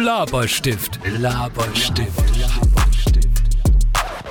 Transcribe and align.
Laberstift, 0.00 0.98
Laberstift, 1.18 2.38
Laberstift. 2.40 3.42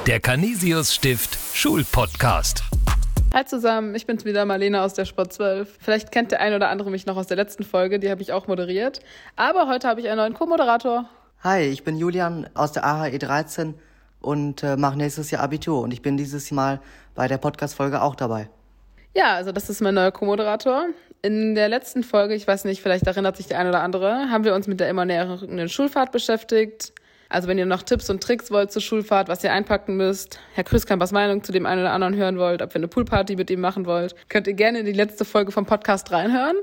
Der 0.07 0.19
Canisius 0.19 0.95
Stift 0.95 1.37
Schulpodcast. 1.53 2.63
Hi 3.35 3.45
zusammen, 3.45 3.93
ich 3.93 4.07
bin's 4.07 4.25
wieder, 4.25 4.45
Marlene 4.45 4.81
aus 4.81 4.95
der 4.95 5.05
Sport 5.05 5.31
12. 5.31 5.77
Vielleicht 5.79 6.11
kennt 6.11 6.31
der 6.31 6.39
ein 6.39 6.55
oder 6.55 6.69
andere 6.69 6.89
mich 6.89 7.05
noch 7.05 7.17
aus 7.17 7.27
der 7.27 7.37
letzten 7.37 7.63
Folge, 7.63 7.99
die 7.99 8.09
habe 8.09 8.23
ich 8.23 8.33
auch 8.33 8.47
moderiert. 8.47 9.01
Aber 9.35 9.67
heute 9.67 9.87
habe 9.87 10.01
ich 10.01 10.07
einen 10.07 10.17
neuen 10.17 10.33
Co-Moderator. 10.33 11.07
Hi, 11.43 11.61
ich 11.61 11.83
bin 11.83 11.97
Julian 11.97 12.49
aus 12.55 12.71
der 12.71 12.83
AHE 12.83 13.19
13 13.19 13.75
und 14.21 14.63
äh, 14.63 14.75
mache 14.75 14.97
nächstes 14.97 15.29
Jahr 15.29 15.43
Abitur 15.43 15.81
und 15.83 15.93
ich 15.93 16.01
bin 16.01 16.17
dieses 16.17 16.49
Mal 16.49 16.81
bei 17.13 17.27
der 17.27 17.37
Podcast-Folge 17.37 18.01
auch 18.01 18.15
dabei. 18.15 18.49
Ja, 19.15 19.35
also 19.35 19.51
das 19.51 19.69
ist 19.69 19.81
mein 19.81 19.93
neuer 19.93 20.11
Co-Moderator. 20.11 20.87
In 21.21 21.53
der 21.53 21.67
letzten 21.67 22.03
Folge, 22.03 22.33
ich 22.33 22.47
weiß 22.47 22.63
nicht, 22.63 22.81
vielleicht 22.81 23.05
erinnert 23.05 23.35
sich 23.35 23.47
der 23.47 23.59
eine 23.59 23.69
oder 23.69 23.81
andere, 23.81 24.29
haben 24.29 24.45
wir 24.45 24.55
uns 24.55 24.67
mit 24.67 24.79
der 24.79 24.89
immer 24.89 25.03
näheren 25.03 25.67
Schulfahrt 25.67 26.13
beschäftigt. 26.13 26.93
Also 27.27 27.49
wenn 27.49 27.57
ihr 27.57 27.65
noch 27.65 27.83
Tipps 27.83 28.09
und 28.09 28.23
Tricks 28.23 28.51
wollt 28.51 28.71
zur 28.71 28.81
Schulfahrt, 28.81 29.27
was 29.27 29.43
ihr 29.43 29.51
einpacken 29.51 29.97
müsst, 29.97 30.39
Herr 30.53 30.63
Krüskampers 30.63 31.11
Meinung 31.11 31.43
zu 31.43 31.51
dem 31.51 31.65
einen 31.65 31.81
oder 31.81 31.91
anderen 31.91 32.15
hören 32.15 32.37
wollt, 32.37 32.61
ob 32.61 32.71
ihr 32.71 32.77
eine 32.77 32.87
Poolparty 32.87 33.35
mit 33.35 33.49
ihm 33.49 33.59
machen 33.59 33.85
wollt, 33.85 34.15
könnt 34.29 34.47
ihr 34.47 34.53
gerne 34.53 34.79
in 34.79 34.85
die 34.85 34.93
letzte 34.93 35.25
Folge 35.25 35.51
vom 35.51 35.65
Podcast 35.65 36.09
reinhören. 36.11 36.55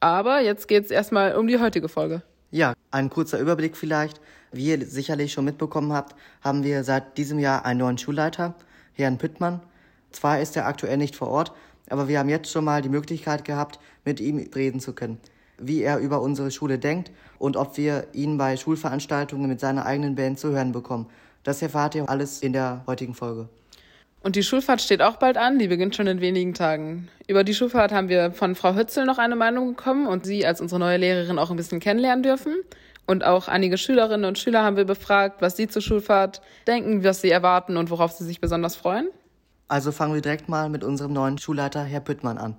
Aber 0.00 0.40
jetzt 0.40 0.66
geht's 0.66 0.90
erstmal 0.90 1.36
um 1.36 1.46
die 1.46 1.60
heutige 1.60 1.88
Folge. 1.88 2.22
Ja, 2.50 2.74
ein 2.90 3.10
kurzer 3.10 3.38
Überblick 3.38 3.76
vielleicht. 3.76 4.20
Wie 4.50 4.70
ihr 4.70 4.84
sicherlich 4.84 5.32
schon 5.32 5.44
mitbekommen 5.44 5.92
habt, 5.92 6.16
haben 6.42 6.64
wir 6.64 6.82
seit 6.82 7.16
diesem 7.16 7.38
Jahr 7.38 7.64
einen 7.64 7.78
neuen 7.78 7.98
Schulleiter, 7.98 8.54
Herrn 8.94 9.18
Püttmann. 9.18 9.60
Zwar 10.10 10.40
ist 10.40 10.56
er 10.56 10.66
aktuell 10.66 10.96
nicht 10.96 11.14
vor 11.14 11.28
Ort, 11.28 11.52
aber 11.90 12.08
wir 12.08 12.18
haben 12.18 12.28
jetzt 12.28 12.50
schon 12.50 12.64
mal 12.64 12.82
die 12.82 12.88
Möglichkeit 12.88 13.44
gehabt, 13.44 13.78
mit 14.04 14.20
ihm 14.20 14.38
reden 14.54 14.80
zu 14.80 14.92
können, 14.92 15.18
wie 15.58 15.82
er 15.82 15.98
über 15.98 16.20
unsere 16.20 16.50
Schule 16.50 16.78
denkt 16.78 17.10
und 17.38 17.56
ob 17.56 17.76
wir 17.76 18.06
ihn 18.12 18.38
bei 18.38 18.56
Schulveranstaltungen 18.56 19.48
mit 19.48 19.60
seiner 19.60 19.86
eigenen 19.86 20.14
Band 20.14 20.38
zu 20.38 20.50
hören 20.50 20.72
bekommen. 20.72 21.06
Das 21.44 21.62
erfahrt 21.62 21.94
ihr 21.94 22.08
alles 22.08 22.40
in 22.40 22.52
der 22.52 22.82
heutigen 22.86 23.14
Folge. 23.14 23.48
Und 24.20 24.34
die 24.36 24.42
Schulfahrt 24.42 24.82
steht 24.82 25.00
auch 25.00 25.16
bald 25.16 25.36
an, 25.36 25.58
die 25.58 25.68
beginnt 25.68 25.94
schon 25.94 26.08
in 26.08 26.20
wenigen 26.20 26.52
Tagen. 26.52 27.08
Über 27.28 27.44
die 27.44 27.54
Schulfahrt 27.54 27.92
haben 27.92 28.08
wir 28.08 28.32
von 28.32 28.56
Frau 28.56 28.74
Hützel 28.74 29.06
noch 29.06 29.18
eine 29.18 29.36
Meinung 29.36 29.76
bekommen 29.76 30.06
und 30.08 30.26
sie 30.26 30.44
als 30.44 30.60
unsere 30.60 30.80
neue 30.80 30.96
Lehrerin 30.96 31.38
auch 31.38 31.50
ein 31.50 31.56
bisschen 31.56 31.80
kennenlernen 31.80 32.22
dürfen. 32.24 32.54
Und 33.06 33.24
auch 33.24 33.48
einige 33.48 33.78
Schülerinnen 33.78 34.26
und 34.26 34.38
Schüler 34.38 34.64
haben 34.64 34.76
wir 34.76 34.84
befragt, 34.84 35.40
was 35.40 35.56
sie 35.56 35.68
zur 35.68 35.80
Schulfahrt 35.80 36.42
denken, 36.66 37.04
was 37.04 37.22
sie 37.22 37.30
erwarten 37.30 37.76
und 37.76 37.90
worauf 37.90 38.12
sie 38.12 38.24
sich 38.24 38.40
besonders 38.40 38.76
freuen. 38.76 39.08
Also 39.70 39.92
fangen 39.92 40.14
wir 40.14 40.22
direkt 40.22 40.48
mal 40.48 40.70
mit 40.70 40.82
unserem 40.82 41.12
neuen 41.12 41.36
Schulleiter, 41.36 41.84
Herr 41.84 42.00
Püttmann, 42.00 42.38
an. 42.38 42.56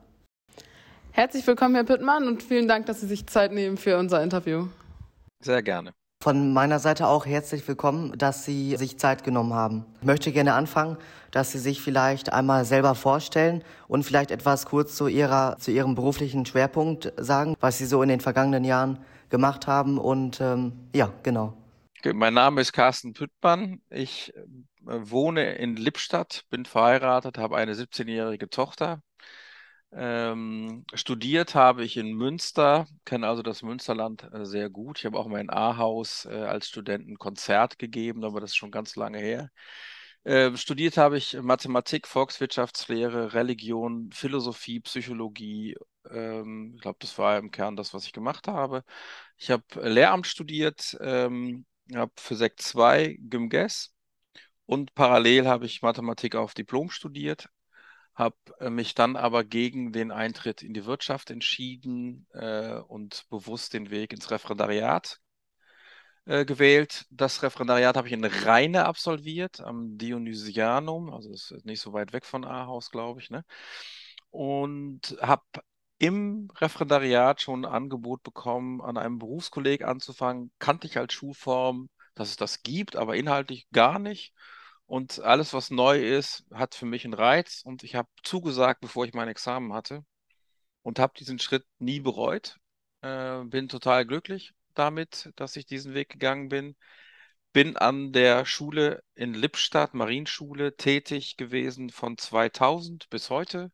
Herzlich 1.11 1.45
willkommen, 1.47 1.73
Herr 1.73 1.83
Püttmann, 1.83 2.27
und 2.27 2.43
vielen 2.43 2.67
Dank, 2.67 2.85
dass 2.85 3.01
Sie 3.01 3.07
sich 3.07 3.25
Zeit 3.25 3.51
nehmen 3.51 3.77
für 3.77 3.97
unser 3.97 4.21
Interview. 4.21 4.67
Sehr 5.43 5.63
gerne. 5.63 5.91
Von 6.21 6.53
meiner 6.53 6.77
Seite 6.77 7.07
auch 7.07 7.25
herzlich 7.25 7.67
willkommen, 7.67 8.15
dass 8.15 8.45
Sie 8.45 8.75
sich 8.75 8.99
Zeit 8.99 9.23
genommen 9.23 9.53
haben. 9.53 9.85
Ich 10.01 10.05
möchte 10.05 10.31
gerne 10.31 10.53
anfangen, 10.53 10.97
dass 11.31 11.51
Sie 11.51 11.57
sich 11.57 11.81
vielleicht 11.81 12.31
einmal 12.31 12.63
selber 12.63 12.93
vorstellen 12.93 13.63
und 13.87 14.03
vielleicht 14.03 14.29
etwas 14.29 14.67
kurz 14.67 14.95
zu, 14.95 15.07
Ihrer, 15.07 15.57
zu 15.57 15.71
Ihrem 15.71 15.95
beruflichen 15.95 16.45
Schwerpunkt 16.45 17.11
sagen, 17.17 17.55
was 17.59 17.79
Sie 17.79 17.85
so 17.85 18.03
in 18.03 18.09
den 18.09 18.19
vergangenen 18.19 18.65
Jahren 18.65 18.99
gemacht 19.29 19.65
haben. 19.65 19.97
Und 19.97 20.41
ähm, 20.41 20.73
ja, 20.93 21.11
genau. 21.23 21.53
Mein 22.05 22.33
Name 22.33 22.61
ist 22.61 22.71
Carsten 22.71 23.13
Püttmann. 23.13 23.81
Ich 23.89 24.33
äh, 24.35 24.41
wohne 24.85 25.55
in 25.55 25.75
Lippstadt, 25.75 26.45
bin 26.49 26.65
verheiratet, 26.65 27.37
habe 27.37 27.57
eine 27.57 27.73
17-jährige 27.73 28.49
Tochter. 28.49 29.01
Ähm, 29.91 30.85
studiert 30.93 31.55
habe 31.55 31.83
ich 31.83 31.97
in 31.97 32.13
Münster, 32.13 32.87
kenne 33.05 33.27
also 33.27 33.41
das 33.41 33.63
Münsterland 33.63 34.23
äh, 34.33 34.45
sehr 34.45 34.69
gut. 34.69 34.99
Ich 34.99 35.05
habe 35.05 35.17
auch 35.19 35.27
mal 35.27 35.41
in 35.41 35.49
Ahaus 35.49 36.25
äh, 36.25 36.29
als 36.35 36.69
Student 36.69 37.07
ein 37.09 37.17
Konzert 37.17 37.79
gegeben, 37.79 38.23
aber 38.23 38.39
das 38.39 38.51
ist 38.51 38.55
schon 38.57 38.71
ganz 38.71 38.95
lange 38.95 39.19
her. 39.19 39.49
Äh, 40.23 40.55
studiert 40.57 40.97
habe 40.97 41.17
ich 41.17 41.33
Mathematik, 41.41 42.07
Volkswirtschaftslehre, 42.07 43.33
Religion, 43.33 44.09
Philosophie, 44.13 44.79
Psychologie. 44.81 45.75
Ähm, 46.09 46.73
ich 46.75 46.81
glaube, 46.81 46.97
das 47.01 47.17
war 47.17 47.37
im 47.37 47.51
Kern 47.51 47.75
das, 47.75 47.93
was 47.93 48.05
ich 48.05 48.13
gemacht 48.13 48.47
habe. 48.47 48.83
Ich 49.37 49.51
habe 49.51 49.63
Lehramt 49.81 50.27
studiert, 50.27 50.97
ähm, 51.01 51.65
habe 51.95 52.11
Physik 52.17 52.61
2 52.61 53.17
GymGes 53.21 53.93
und 54.65 54.93
parallel 54.95 55.47
habe 55.47 55.65
ich 55.65 55.81
Mathematik 55.81 56.35
auf 56.35 56.53
Diplom 56.53 56.89
studiert, 56.91 57.49
habe 58.15 58.37
äh, 58.59 58.69
mich 58.69 58.95
dann 58.95 59.15
aber 59.15 59.43
gegen 59.43 59.91
den 59.91 60.11
Eintritt 60.11 60.61
in 60.61 60.73
die 60.73 60.85
Wirtschaft 60.85 61.31
entschieden 61.31 62.27
äh, 62.33 62.75
und 62.75 63.25
bewusst 63.29 63.73
den 63.73 63.89
Weg 63.89 64.13
ins 64.13 64.31
Referendariat 64.31 65.19
äh, 66.25 66.45
gewählt. 66.45 67.05
Das 67.09 67.41
Referendariat 67.43 67.97
habe 67.97 68.07
ich 68.07 68.13
in 68.13 68.23
Rheine 68.23 68.85
absolviert, 68.85 69.61
am 69.61 69.97
Dionysianum, 69.97 71.11
also 71.11 71.31
ist 71.31 71.53
nicht 71.65 71.81
so 71.81 71.93
weit 71.93 72.13
weg 72.13 72.25
von 72.25 72.45
Ahaus, 72.45 72.91
glaube 72.91 73.21
ich, 73.21 73.29
ne? 73.29 73.43
Und 74.29 75.17
habe 75.21 75.43
im 75.99 76.49
Referendariat 76.55 77.41
schon 77.41 77.65
ein 77.65 77.71
Angebot 77.71 78.23
bekommen, 78.23 78.81
an 78.81 78.97
einem 78.97 79.19
Berufskolleg 79.19 79.83
anzufangen. 79.83 80.51
Kannte 80.57 80.87
ich 80.87 80.97
als 80.97 81.13
Schulform, 81.13 81.89
dass 82.15 82.29
es 82.29 82.37
das 82.37 82.63
gibt, 82.63 82.95
aber 82.95 83.15
inhaltlich 83.15 83.67
gar 83.71 83.99
nicht. 83.99 84.33
Und 84.85 85.19
alles, 85.19 85.53
was 85.53 85.69
neu 85.69 85.99
ist, 85.99 86.45
hat 86.53 86.73
für 86.73 86.85
mich 86.85 87.05
einen 87.05 87.13
Reiz. 87.13 87.61
Und 87.63 87.83
ich 87.83 87.95
habe 87.95 88.09
zugesagt, 88.23 88.81
bevor 88.81 89.05
ich 89.05 89.13
mein 89.13 89.27
Examen 89.27 89.73
hatte. 89.73 90.03
Und 90.81 90.99
habe 90.99 91.13
diesen 91.17 91.37
Schritt 91.37 91.65
nie 91.79 91.99
bereut. 91.99 92.57
Äh, 93.01 93.43
bin 93.45 93.67
total 93.67 94.05
glücklich 94.05 94.53
damit, 94.73 95.31
dass 95.35 95.55
ich 95.57 95.65
diesen 95.65 95.93
Weg 95.93 96.09
gegangen 96.09 96.49
bin. 96.49 96.75
Bin 97.53 97.77
an 97.77 98.13
der 98.13 98.45
Schule 98.45 99.03
in 99.15 99.33
Lippstadt, 99.33 99.93
Marienschule, 99.93 100.75
tätig 100.77 101.35
gewesen 101.37 101.89
von 101.89 102.17
2000 102.17 103.09
bis 103.09 103.29
heute. 103.29 103.71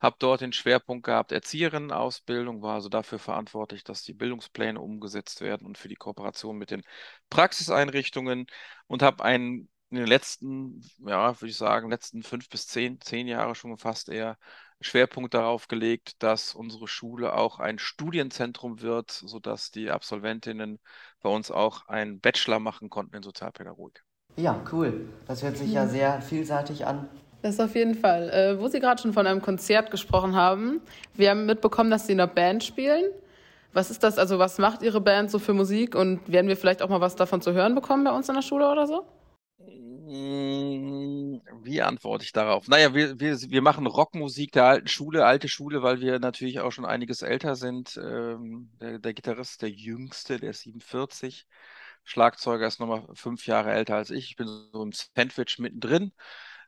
Habe 0.00 0.16
dort 0.18 0.40
den 0.40 0.52
Schwerpunkt 0.52 1.04
gehabt, 1.04 1.32
Erzieherinnenausbildung, 1.32 2.62
war 2.62 2.74
also 2.74 2.88
dafür 2.88 3.18
verantwortlich, 3.18 3.84
dass 3.84 4.02
die 4.02 4.14
Bildungspläne 4.14 4.80
umgesetzt 4.80 5.40
werden 5.40 5.66
und 5.66 5.78
für 5.78 5.88
die 5.88 5.96
Kooperation 5.96 6.56
mit 6.56 6.70
den 6.70 6.82
Praxiseinrichtungen 7.28 8.46
und 8.86 9.02
habe 9.02 9.24
einen 9.24 9.68
in 9.90 9.96
den 9.96 10.06
letzten, 10.06 10.82
ja, 10.98 11.40
würde 11.40 11.50
ich 11.50 11.56
sagen, 11.56 11.90
letzten 11.90 12.22
fünf 12.22 12.48
bis 12.48 12.68
zehn, 12.68 13.00
zehn 13.00 13.26
Jahre 13.26 13.56
schon 13.56 13.76
fast 13.76 14.08
eher 14.08 14.38
Schwerpunkt 14.80 15.34
darauf 15.34 15.68
gelegt, 15.68 16.22
dass 16.22 16.54
unsere 16.54 16.86
Schule 16.88 17.34
auch 17.34 17.58
ein 17.58 17.78
Studienzentrum 17.78 18.80
wird, 18.80 19.10
sodass 19.10 19.70
die 19.70 19.90
Absolventinnen 19.90 20.78
bei 21.20 21.28
uns 21.28 21.50
auch 21.50 21.86
einen 21.88 22.20
Bachelor 22.20 22.60
machen 22.60 22.88
konnten 22.88 23.16
in 23.16 23.22
Sozialpädagogik. 23.22 24.04
Ja, 24.36 24.62
cool. 24.72 25.08
Das 25.26 25.42
hört 25.42 25.56
sich 25.56 25.72
ja 25.72 25.84
mhm. 25.84 25.90
sehr 25.90 26.22
vielseitig 26.22 26.86
an. 26.86 27.08
Das 27.42 27.58
auf 27.58 27.74
jeden 27.74 27.94
Fall. 27.94 28.28
Äh, 28.30 28.60
wo 28.60 28.68
Sie 28.68 28.80
gerade 28.80 29.00
schon 29.00 29.12
von 29.12 29.26
einem 29.26 29.40
Konzert 29.40 29.90
gesprochen 29.90 30.36
haben, 30.36 30.82
wir 31.14 31.30
haben 31.30 31.46
mitbekommen, 31.46 31.90
dass 31.90 32.06
Sie 32.06 32.12
in 32.12 32.20
einer 32.20 32.30
Band 32.32 32.62
spielen. 32.64 33.04
Was 33.72 33.90
ist 33.90 34.02
das? 34.02 34.18
Also 34.18 34.38
was 34.38 34.58
macht 34.58 34.82
Ihre 34.82 35.00
Band 35.00 35.30
so 35.30 35.38
für 35.38 35.54
Musik 35.54 35.94
und 35.94 36.30
werden 36.30 36.48
wir 36.48 36.56
vielleicht 36.56 36.82
auch 36.82 36.88
mal 36.88 37.00
was 37.00 37.16
davon 37.16 37.40
zu 37.40 37.52
hören 37.52 37.74
bekommen 37.74 38.04
bei 38.04 38.10
uns 38.10 38.28
in 38.28 38.34
der 38.34 38.42
Schule 38.42 38.70
oder 38.70 38.86
so? 38.86 39.06
Hm, 40.10 41.40
wie 41.62 41.80
antworte 41.82 42.24
ich 42.24 42.32
darauf? 42.32 42.66
Naja, 42.68 42.94
wir, 42.94 43.20
wir, 43.20 43.40
wir 43.40 43.62
machen 43.62 43.86
Rockmusik 43.86 44.52
der 44.52 44.64
alten 44.64 44.88
Schule, 44.88 45.24
alte 45.24 45.48
Schule, 45.48 45.82
weil 45.82 46.00
wir 46.00 46.18
natürlich 46.18 46.60
auch 46.60 46.72
schon 46.72 46.84
einiges 46.84 47.22
älter 47.22 47.54
sind. 47.54 47.96
Ähm, 47.96 48.70
der, 48.80 48.98
der 48.98 49.14
Gitarrist, 49.14 49.62
der 49.62 49.70
Jüngste, 49.70 50.38
der 50.40 50.50
ist 50.50 50.62
47. 50.62 51.46
Schlagzeuger 52.04 52.66
ist 52.66 52.80
nochmal 52.80 53.06
fünf 53.14 53.46
Jahre 53.46 53.70
älter 53.72 53.94
als 53.96 54.10
ich. 54.10 54.30
Ich 54.30 54.36
bin 54.36 54.48
so 54.48 54.82
im 54.82 54.92
Sandwich 54.92 55.58
mittendrin. 55.58 56.12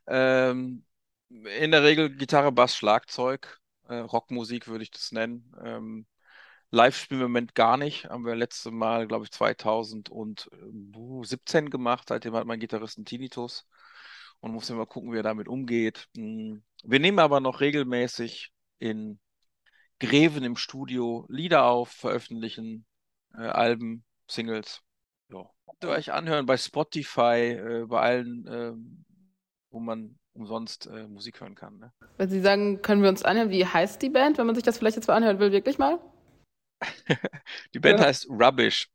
Ähm, 0.07 0.85
in 1.29 1.71
der 1.71 1.83
Regel 1.83 2.15
Gitarre, 2.15 2.51
Bass, 2.51 2.75
Schlagzeug. 2.75 3.59
Äh, 3.87 3.95
Rockmusik 3.95 4.67
würde 4.67 4.83
ich 4.83 4.91
das 4.91 5.11
nennen. 5.11 5.51
Ähm, 5.63 6.05
Live 6.71 6.97
spielen 6.97 7.19
wir 7.19 7.25
im 7.25 7.31
Moment 7.31 7.55
gar 7.55 7.77
nicht. 7.77 8.05
Haben 8.05 8.25
wir 8.25 8.35
letzte 8.35 8.71
Mal, 8.71 9.07
glaube 9.07 9.25
ich, 9.25 9.31
2017 9.31 11.69
gemacht. 11.69 12.07
Seitdem 12.09 12.35
hat 12.35 12.47
mein 12.47 12.59
Gitarrist 12.59 12.97
einen 12.97 13.05
Tinnitus 13.05 13.67
und 14.39 14.51
muss 14.51 14.69
immer 14.69 14.85
gucken, 14.85 15.11
wie 15.13 15.17
er 15.17 15.23
damit 15.23 15.47
umgeht. 15.47 16.07
Hm. 16.15 16.63
Wir 16.83 16.99
nehmen 16.99 17.19
aber 17.19 17.39
noch 17.39 17.61
regelmäßig 17.61 18.51
in 18.79 19.19
Greven 19.99 20.43
im 20.43 20.57
Studio 20.57 21.25
Lieder 21.29 21.65
auf, 21.65 21.89
veröffentlichen 21.89 22.85
äh, 23.35 23.41
Alben, 23.41 24.03
Singles. 24.27 24.81
Ja. 25.29 25.49
Könnt 25.65 25.83
ihr 25.83 25.89
euch 25.89 26.11
anhören 26.11 26.45
bei 26.45 26.57
Spotify, 26.57 27.51
äh, 27.51 27.85
bei 27.87 28.01
allen, 28.01 28.47
äh, 28.47 28.73
wo 29.73 29.79
man 29.79 30.17
umsonst 30.33 30.87
äh, 30.87 31.07
Musik 31.07 31.41
hören 31.41 31.55
kann. 31.55 31.79
Ne? 31.79 31.91
Wenn 32.17 32.29
Sie 32.29 32.41
sagen, 32.41 32.81
können 32.81 33.01
wir 33.01 33.09
uns 33.09 33.23
anhören, 33.23 33.49
wie 33.49 33.65
heißt 33.65 34.01
die 34.01 34.09
Band, 34.09 34.37
wenn 34.37 34.45
man 34.45 34.55
sich 34.55 34.63
das 34.63 34.77
vielleicht 34.77 34.95
jetzt 34.95 35.07
mal 35.07 35.15
anhören 35.15 35.39
will, 35.39 35.51
wirklich 35.51 35.77
mal? 35.77 35.99
Die 37.73 37.79
Band 37.79 37.99
ja. 37.99 38.05
heißt 38.05 38.29
Rubbish. 38.29 38.89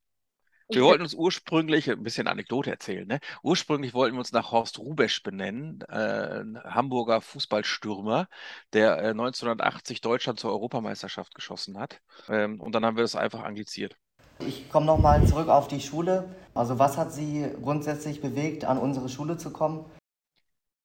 Wir 0.70 0.82
wollten 0.82 1.02
uns 1.02 1.14
ursprünglich, 1.14 1.90
ein 1.90 2.02
bisschen 2.02 2.26
Anekdote 2.26 2.70
erzählen, 2.70 3.08
ne? 3.08 3.20
ursprünglich 3.42 3.94
wollten 3.94 4.16
wir 4.16 4.19
uns 4.19 4.32
nach 4.32 4.52
Horst 4.52 4.78
Rubesch 4.78 5.22
benennen, 5.22 5.82
äh, 5.88 6.40
ein 6.40 6.60
Hamburger 6.62 7.22
Fußballstürmer, 7.22 8.28
der 8.74 8.98
äh, 8.98 9.10
1980 9.10 10.02
Deutschland 10.02 10.38
zur 10.38 10.50
Europameisterschaft 10.50 11.34
geschossen 11.34 11.78
hat. 11.78 12.02
Ähm, 12.28 12.60
und 12.60 12.74
dann 12.74 12.84
haben 12.84 12.98
wir 12.98 13.02
das 13.02 13.16
einfach 13.16 13.44
angliziert. 13.44 13.96
Ich 14.40 14.70
komme 14.70 14.84
nochmal 14.84 15.26
zurück 15.26 15.48
auf 15.48 15.69
die 15.69 15.81
Schule. 15.81 16.36
Also 16.54 16.78
was 16.78 16.98
hat 16.98 17.12
Sie 17.12 17.48
grundsätzlich 17.62 18.20
bewegt, 18.20 18.66
an 18.66 18.76
unsere 18.76 19.08
Schule 19.08 19.38
zu 19.38 19.50
kommen? 19.50 19.86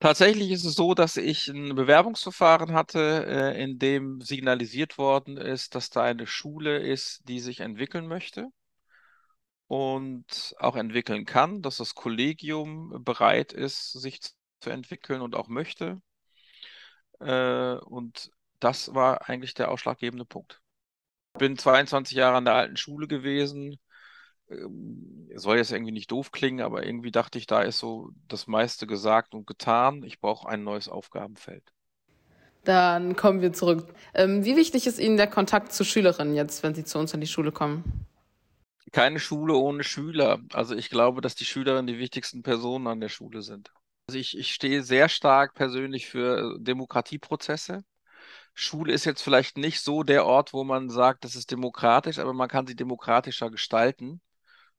Tatsächlich 0.04 0.52
ist 0.52 0.66
es 0.66 0.76
so, 0.76 0.94
dass 0.96 1.16
ich 1.16 1.48
ein 1.48 1.76
Bewerbungsverfahren 1.76 2.74
hatte, 2.74 3.26
äh, 3.26 3.64
in 3.64 3.80
dem 3.80 4.20
signalisiert 4.20 4.98
worden 4.98 5.38
ist, 5.38 5.76
dass 5.76 5.90
da 5.92 6.04
eine 6.04 6.28
Schule 6.28 6.80
ist, 6.80 7.22
die 7.30 7.40
sich 7.40 7.62
entwickeln 7.62 8.08
möchte 8.08 8.50
und 9.68 10.56
auch 10.60 10.76
entwickeln 10.76 11.24
kann, 11.24 11.62
dass 11.62 11.78
das 11.78 11.96
Kollegium 11.96 13.02
bereit 13.06 13.54
ist, 13.54 13.94
sich 13.94 14.20
zu 14.60 14.70
entwickeln 14.72 15.22
und 15.22 15.36
auch 15.36 15.48
möchte. 15.48 16.02
Äh, 17.22 17.76
und 17.76 18.30
das 18.60 18.94
war 18.94 19.30
eigentlich 19.30 19.54
der 19.54 19.72
ausschlaggebende 19.72 20.26
Punkt. 20.26 20.62
Ich 21.36 21.40
bin 21.40 21.58
22 21.58 22.18
Jahre 22.18 22.36
an 22.36 22.46
der 22.46 22.56
alten 22.56 22.76
Schule 22.76 23.08
gewesen. 23.08 23.80
Ähm, 24.54 25.30
soll 25.36 25.58
jetzt 25.58 25.72
irgendwie 25.72 25.92
nicht 25.92 26.12
doof 26.12 26.32
klingen, 26.32 26.62
aber 26.62 26.86
irgendwie 26.86 27.12
dachte 27.12 27.38
ich, 27.38 27.48
da 27.48 27.62
ist 27.62 27.80
so 27.80 28.12
das 28.28 28.48
meiste 28.48 28.88
gesagt 28.88 29.34
und 29.34 29.48
getan. 29.48 30.04
Ich 30.04 30.20
brauche 30.20 30.48
ein 30.48 30.64
neues 30.64 30.90
Aufgabenfeld. 30.90 31.64
Dann 32.64 33.16
kommen 33.16 33.42
wir 33.42 33.52
zurück. 33.52 33.94
Ähm, 34.14 34.46
wie 34.46 34.56
wichtig 34.56 34.88
ist 34.88 35.00
Ihnen 35.00 35.18
der 35.18 35.28
Kontakt 35.28 35.74
zu 35.74 35.84
Schülerinnen 35.84 36.36
jetzt, 36.36 36.64
wenn 36.64 36.76
Sie 36.76 36.86
zu 36.86 36.98
uns 37.00 37.14
in 37.14 37.20
die 37.20 37.28
Schule 37.28 37.52
kommen? 37.52 38.06
Keine 38.92 39.20
Schule 39.20 39.56
ohne 39.56 39.84
Schüler. 39.84 40.40
Also 40.54 40.76
ich 40.76 40.90
glaube, 40.90 41.22
dass 41.22 41.36
die 41.36 41.46
Schülerinnen 41.46 41.88
die 41.88 41.98
wichtigsten 41.98 42.44
Personen 42.44 42.88
an 42.88 43.02
der 43.02 43.10
Schule 43.10 43.42
sind. 43.42 43.72
Also 44.08 44.20
ich, 44.20 44.38
ich 44.38 44.54
stehe 44.54 44.84
sehr 44.84 45.10
stark 45.10 45.56
persönlich 45.56 46.08
für 46.08 46.58
Demokratieprozesse. 46.60 47.84
Schule 48.54 48.94
ist 48.94 49.06
jetzt 49.06 49.22
vielleicht 49.24 49.58
nicht 49.58 49.82
so 49.82 50.04
der 50.04 50.26
Ort, 50.26 50.54
wo 50.54 50.64
man 50.64 50.90
sagt, 50.90 51.24
das 51.26 51.36
ist 51.36 51.52
demokratisch, 51.52 52.20
aber 52.20 52.34
man 52.34 52.50
kann 52.50 52.68
sie 52.68 52.76
demokratischer 52.76 53.50
gestalten. 53.50 54.22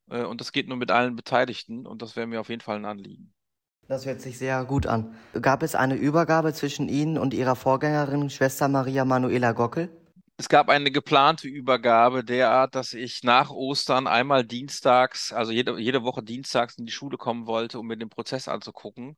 Äh, 0.08 0.24
und 0.24 0.40
das 0.40 0.52
geht 0.52 0.68
nur 0.68 0.76
mit 0.76 0.90
allen 0.90 1.16
Beteiligten 1.16 1.86
und 1.86 2.02
das 2.02 2.16
wäre 2.16 2.26
mir 2.26 2.40
auf 2.40 2.48
jeden 2.48 2.62
Fall 2.62 2.76
ein 2.76 2.84
Anliegen. 2.84 3.34
Das 3.88 4.04
hört 4.04 4.20
sich 4.20 4.36
sehr 4.36 4.62
gut 4.66 4.86
an. 4.86 5.14
Gab 5.40 5.62
es 5.62 5.74
eine 5.74 5.94
Übergabe 5.94 6.52
zwischen 6.52 6.86
Ihnen 6.90 7.16
und 7.16 7.32
Ihrer 7.32 7.56
Vorgängerin, 7.56 8.28
Schwester 8.28 8.68
Maria 8.68 9.06
Manuela 9.06 9.52
Gockel? 9.52 9.88
Es 10.36 10.48
gab 10.48 10.68
eine 10.68 10.90
geplante 10.90 11.46
Übergabe 11.48 12.24
derart, 12.24 12.74
dass 12.74 12.92
ich 12.92 13.22
nach 13.22 13.50
Ostern 13.50 14.06
einmal 14.08 14.44
dienstags, 14.44 15.32
also 15.32 15.52
jede, 15.52 15.78
jede 15.78 16.02
Woche 16.02 16.22
dienstags 16.24 16.76
in 16.76 16.86
die 16.86 16.92
Schule 16.92 17.16
kommen 17.18 17.46
wollte, 17.46 17.78
um 17.78 17.86
mir 17.86 17.96
den 17.96 18.08
Prozess 18.08 18.48
anzugucken. 18.48 19.16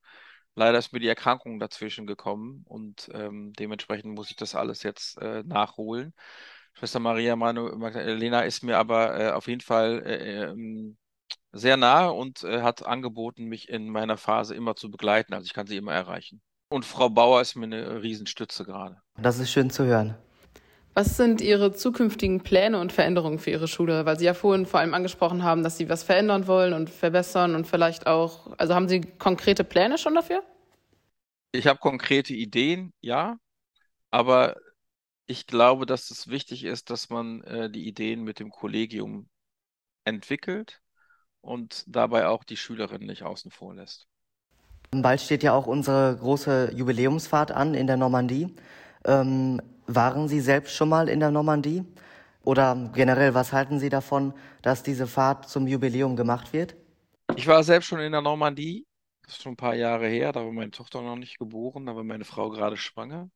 Leider 0.55 0.79
ist 0.79 0.93
mir 0.93 1.00
die 1.00 1.09
Erkrankung 1.09 1.59
dazwischen 1.59 2.06
gekommen 2.06 2.65
und 2.67 3.11
ähm, 3.15 3.53
dementsprechend 3.55 4.15
muss 4.15 4.31
ich 4.31 4.37
das 4.37 4.55
alles 4.55 4.83
jetzt 4.83 5.19
äh, 5.23 5.43
nachholen. 5.44 6.15
Schwester 6.78 7.00
Maria 7.00 7.37
Magdalena 7.37 8.43
ist 8.43 8.62
mir 8.62 8.76
aber 8.76 9.19
äh, 9.19 9.31
auf 9.31 9.49
jeden 9.49 9.62
Fall 9.62 10.02
äh, 10.05 10.44
ähm, 10.44 10.99
sehr 11.52 11.78
nahe 11.78 12.12
und 12.12 12.44
äh, 12.44 12.61
hat 12.61 12.84
angeboten, 12.84 13.46
mich 13.46 13.70
in 13.70 13.88
meiner 13.88 14.19
Phase 14.19 14.55
immer 14.55 14.76
zu 14.76 14.90
begleiten. 14.90 15.32
Also 15.32 15.46
ich 15.46 15.55
kann 15.55 15.67
sie 15.67 15.78
immer 15.78 15.94
erreichen. 15.94 16.43
Und 16.69 16.84
Frau 16.84 17.08
Bauer 17.08 17.40
ist 17.40 17.55
mir 17.55 17.64
eine 17.64 18.02
Riesenstütze 18.02 18.64
gerade. 18.64 19.00
Das 19.17 19.38
ist 19.38 19.50
schön 19.50 19.70
zu 19.70 19.84
hören. 19.84 20.17
Was 20.93 21.17
sind 21.17 21.40
Ihre 21.40 21.73
zukünftigen 21.73 22.43
Pläne 22.43 22.78
und 22.78 22.93
Veränderungen 22.93 23.38
für 23.38 23.50
Ihre 23.50 23.69
Schule? 23.69 24.05
Weil 24.05 24.19
Sie 24.19 24.25
ja 24.25 24.34
vorhin 24.34 24.67
vor 24.67 24.81
allem 24.81 24.93
angesprochen 24.93 25.43
haben, 25.43 25.62
dass 25.62 25.78
Sie 25.78 25.88
was 25.88 26.02
verändern 26.02 26.46
wollen 26.46 26.73
und 26.73 26.90
verbessern 26.90 27.55
und 27.55 27.67
vielleicht 27.67 28.06
auch, 28.06 28.52
also 28.58 28.75
haben 28.75 28.88
Sie 28.88 29.00
konkrete 29.00 29.64
Pläne 29.64 29.99
schon 29.99 30.14
dafür? 30.14 30.43
Ich 31.52 31.67
habe 31.67 31.78
konkrete 31.78 32.34
Ideen, 32.34 32.93
ja, 33.00 33.37
aber 34.11 34.56
ich 35.26 35.46
glaube, 35.46 35.87
dass 35.87 36.11
es 36.11 36.28
wichtig 36.28 36.64
ist, 36.64 36.90
dass 36.90 37.11
man 37.11 37.43
äh, 37.44 37.70
die 37.70 37.87
Ideen 37.87 38.23
mit 38.25 38.38
dem 38.40 38.50
Kollegium 38.50 39.28
entwickelt 40.05 40.82
und 41.43 41.84
dabei 41.88 42.28
auch 42.28 42.44
die 42.44 42.56
Schülerinnen 42.58 43.06
nicht 43.08 43.25
außen 43.25 43.50
vor 43.50 43.75
lässt. 43.75 44.08
Bald 44.90 45.20
steht 45.20 45.43
ja 45.43 45.52
auch 45.52 45.67
unsere 45.67 46.17
große 46.17 46.73
Jubiläumsfahrt 46.75 47.52
an 47.52 47.75
in 47.75 47.87
der 47.87 47.96
Normandie. 47.96 48.55
Ähm, 49.05 49.61
waren 49.87 50.28
Sie 50.28 50.40
selbst 50.40 50.75
schon 50.75 50.88
mal 50.88 51.08
in 51.08 51.20
der 51.20 51.31
Normandie? 51.31 51.84
Oder 52.44 52.90
generell, 52.94 53.34
was 53.34 53.52
halten 53.52 53.78
Sie 53.78 53.88
davon, 53.88 54.32
dass 54.62 54.82
diese 54.82 55.06
Fahrt 55.06 55.49
zum 55.49 55.67
Jubiläum 55.67 56.17
gemacht 56.17 56.52
wird? 56.52 56.76
Ich 57.37 57.46
war 57.46 57.62
selbst 57.62 57.87
schon 57.87 58.00
in 58.00 58.12
der 58.12 58.20
Normandie. 58.20 58.84
Das 59.23 59.34
ist 59.37 59.43
schon 59.43 59.52
ein 59.52 59.56
paar 59.56 59.75
Jahre 59.76 60.08
her. 60.08 60.32
Da 60.32 60.44
war 60.44 60.52
meine 60.52 60.70
Tochter 60.73 61.02
noch 61.02 61.17
nicht 61.17 61.38
geboren, 61.38 61.87
da 61.87 61.94
war 61.96 62.05
meine 62.05 62.25
Frau 62.25 62.50
gerade 62.50 62.76
schwanger. 62.76 63.31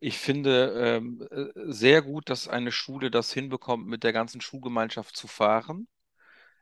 Ich 0.00 0.18
finde 0.18 0.72
ähm, 0.76 1.26
äh, 1.30 1.72
sehr 1.72 2.00
gut, 2.00 2.30
dass 2.30 2.48
eine 2.48 2.72
Schule 2.72 3.10
das 3.10 3.32
hinbekommt, 3.32 3.86
mit 3.86 4.02
der 4.02 4.14
ganzen 4.14 4.40
Schulgemeinschaft 4.40 5.14
zu 5.14 5.28
fahren. 5.28 5.88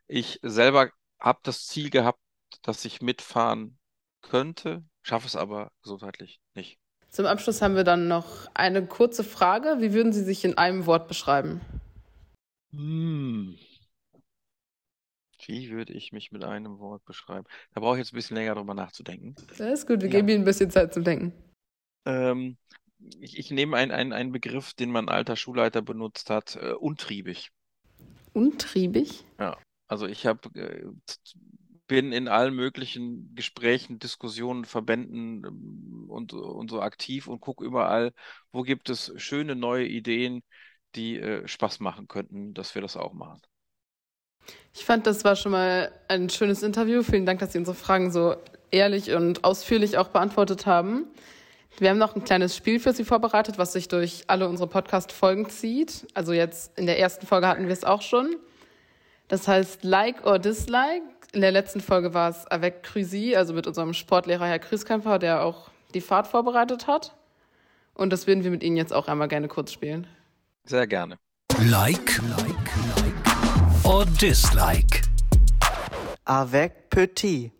Ich 0.07 0.39
selber 0.43 0.91
habe 1.19 1.39
das 1.43 1.65
Ziel 1.65 1.89
gehabt, 1.89 2.19
dass 2.61 2.83
ich 2.83 3.01
mitfahren 3.01 3.77
könnte, 4.21 4.83
schaffe 5.01 5.27
es 5.27 5.37
aber 5.37 5.71
gesundheitlich 5.81 6.41
nicht. 6.53 6.79
Zum 7.09 7.25
Abschluss 7.25 7.61
haben 7.61 7.75
wir 7.75 7.85
dann 7.85 8.07
noch 8.07 8.47
eine 8.53 8.85
kurze 8.85 9.23
Frage. 9.23 9.77
Wie 9.79 9.93
würden 9.93 10.13
Sie 10.13 10.23
sich 10.23 10.43
in 10.43 10.57
einem 10.57 10.85
Wort 10.85 11.07
beschreiben? 11.07 11.61
Hm. 12.71 13.57
Wie 15.45 15.71
würde 15.71 15.93
ich 15.93 16.11
mich 16.11 16.31
mit 16.31 16.43
einem 16.43 16.77
Wort 16.79 17.03
beschreiben? 17.05 17.47
Da 17.73 17.81
brauche 17.81 17.95
ich 17.95 17.99
jetzt 17.99 18.13
ein 18.13 18.17
bisschen 18.17 18.35
länger 18.35 18.55
drüber 18.55 18.75
nachzudenken. 18.75 19.35
Das 19.57 19.59
ist 19.59 19.87
gut, 19.87 20.01
wir 20.01 20.09
ja. 20.09 20.17
geben 20.17 20.29
Ihnen 20.29 20.41
ein 20.41 20.45
bisschen 20.45 20.69
Zeit 20.69 20.93
zum 20.93 21.03
Denken. 21.03 21.33
Ähm, 22.05 22.57
ich, 23.19 23.37
ich, 23.37 23.51
nehme 23.51 23.77
einen, 23.77 24.13
einen 24.13 24.31
Begriff, 24.31 24.73
den 24.73 24.91
mein 24.91 25.09
alter 25.09 25.35
Schulleiter 25.35 25.81
benutzt 25.81 26.29
hat, 26.29 26.55
äh, 26.55 26.73
untriebig. 26.73 27.49
Untriebig? 28.33 29.23
Ja, 29.39 29.57
also 29.87 30.05
ich 30.05 30.25
habe 30.25 30.49
äh, 30.59 30.85
bin 31.89 32.13
in 32.13 32.27
allen 32.27 32.53
möglichen 32.53 33.35
Gesprächen, 33.35 33.99
Diskussionen, 33.99 34.63
Verbänden 34.63 35.43
ähm, 35.45 36.05
und, 36.07 36.33
und 36.33 36.69
so 36.69 36.81
aktiv 36.81 37.27
und 37.27 37.41
gucke 37.41 37.65
überall, 37.65 38.13
wo 38.53 38.61
gibt 38.61 38.89
es 38.89 39.11
schöne 39.17 39.55
neue 39.55 39.87
Ideen, 39.87 40.41
die 40.95 41.17
äh, 41.17 41.47
Spaß 41.47 41.79
machen 41.81 42.07
könnten, 42.07 42.53
dass 42.53 42.75
wir 42.75 42.81
das 42.81 42.95
auch 42.95 43.13
machen. 43.13 43.41
Ich 44.73 44.85
fand, 44.85 45.07
das 45.07 45.23
war 45.23 45.35
schon 45.35 45.51
mal 45.51 45.91
ein 46.07 46.29
schönes 46.29 46.63
Interview. 46.63 47.03
Vielen 47.03 47.25
Dank, 47.25 47.39
dass 47.39 47.53
Sie 47.53 47.57
unsere 47.57 47.75
Fragen 47.75 48.11
so 48.11 48.35
ehrlich 48.71 49.11
und 49.11 49.43
ausführlich 49.43 49.97
auch 49.97 50.09
beantwortet 50.09 50.65
haben. 50.65 51.07
Wir 51.77 51.89
haben 51.89 51.97
noch 51.97 52.15
ein 52.15 52.23
kleines 52.23 52.55
Spiel 52.55 52.79
für 52.79 52.93
Sie 52.93 53.05
vorbereitet, 53.05 53.57
was 53.57 53.73
sich 53.73 53.87
durch 53.87 54.23
alle 54.27 54.49
unsere 54.49 54.67
Podcast-Folgen 54.67 55.49
zieht. 55.49 56.07
Also 56.13 56.33
jetzt 56.33 56.77
in 56.77 56.85
der 56.85 56.99
ersten 56.99 57.25
Folge 57.25 57.47
hatten 57.47 57.67
wir 57.67 57.73
es 57.73 57.83
auch 57.83 58.01
schon. 58.01 58.35
Das 59.27 59.47
heißt 59.47 59.83
Like 59.83 60.25
or 60.25 60.39
Dislike. 60.39 61.03
In 61.31 61.41
der 61.41 61.51
letzten 61.51 61.79
Folge 61.79 62.13
war 62.13 62.31
es 62.31 62.47
Avec 62.47 62.83
Cruzy, 62.83 63.35
also 63.35 63.53
mit 63.53 63.67
unserem 63.67 63.93
Sportlehrer 63.93 64.47
Herr 64.47 64.59
Krüskämpfer, 64.59 65.19
der 65.19 65.43
auch 65.43 65.69
die 65.93 66.01
Fahrt 66.01 66.27
vorbereitet 66.27 66.87
hat. 66.87 67.15
Und 67.93 68.11
das 68.11 68.27
würden 68.27 68.43
wir 68.43 68.51
mit 68.51 68.63
Ihnen 68.63 68.77
jetzt 68.77 68.93
auch 68.93 69.07
einmal 69.07 69.27
gerne 69.27 69.47
kurz 69.47 69.71
spielen. 69.71 70.07
Sehr 70.65 70.87
gerne. 70.87 71.17
Like, 71.69 72.19
like, 72.37 72.47
like 72.97 73.85
or 73.85 74.05
dislike. 74.05 75.01
Avec 76.25 76.89
Petit. 76.89 77.51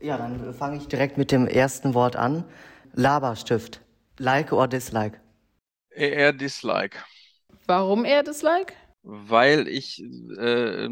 Ja, 0.00 0.16
dann 0.16 0.54
fange 0.54 0.78
ich 0.78 0.88
direkt 0.88 1.18
mit 1.18 1.30
dem 1.30 1.46
ersten 1.46 1.94
Wort 1.94 2.16
an. 2.16 2.44
Laberstift. 2.94 3.80
Like 4.18 4.52
or 4.52 4.66
dislike? 4.66 5.20
Eher 5.90 6.32
dislike. 6.32 6.98
Warum 7.66 8.04
eher 8.04 8.22
Dislike? 8.22 8.74
Weil 9.02 9.68
ich 9.68 10.02
äh, 10.38 10.88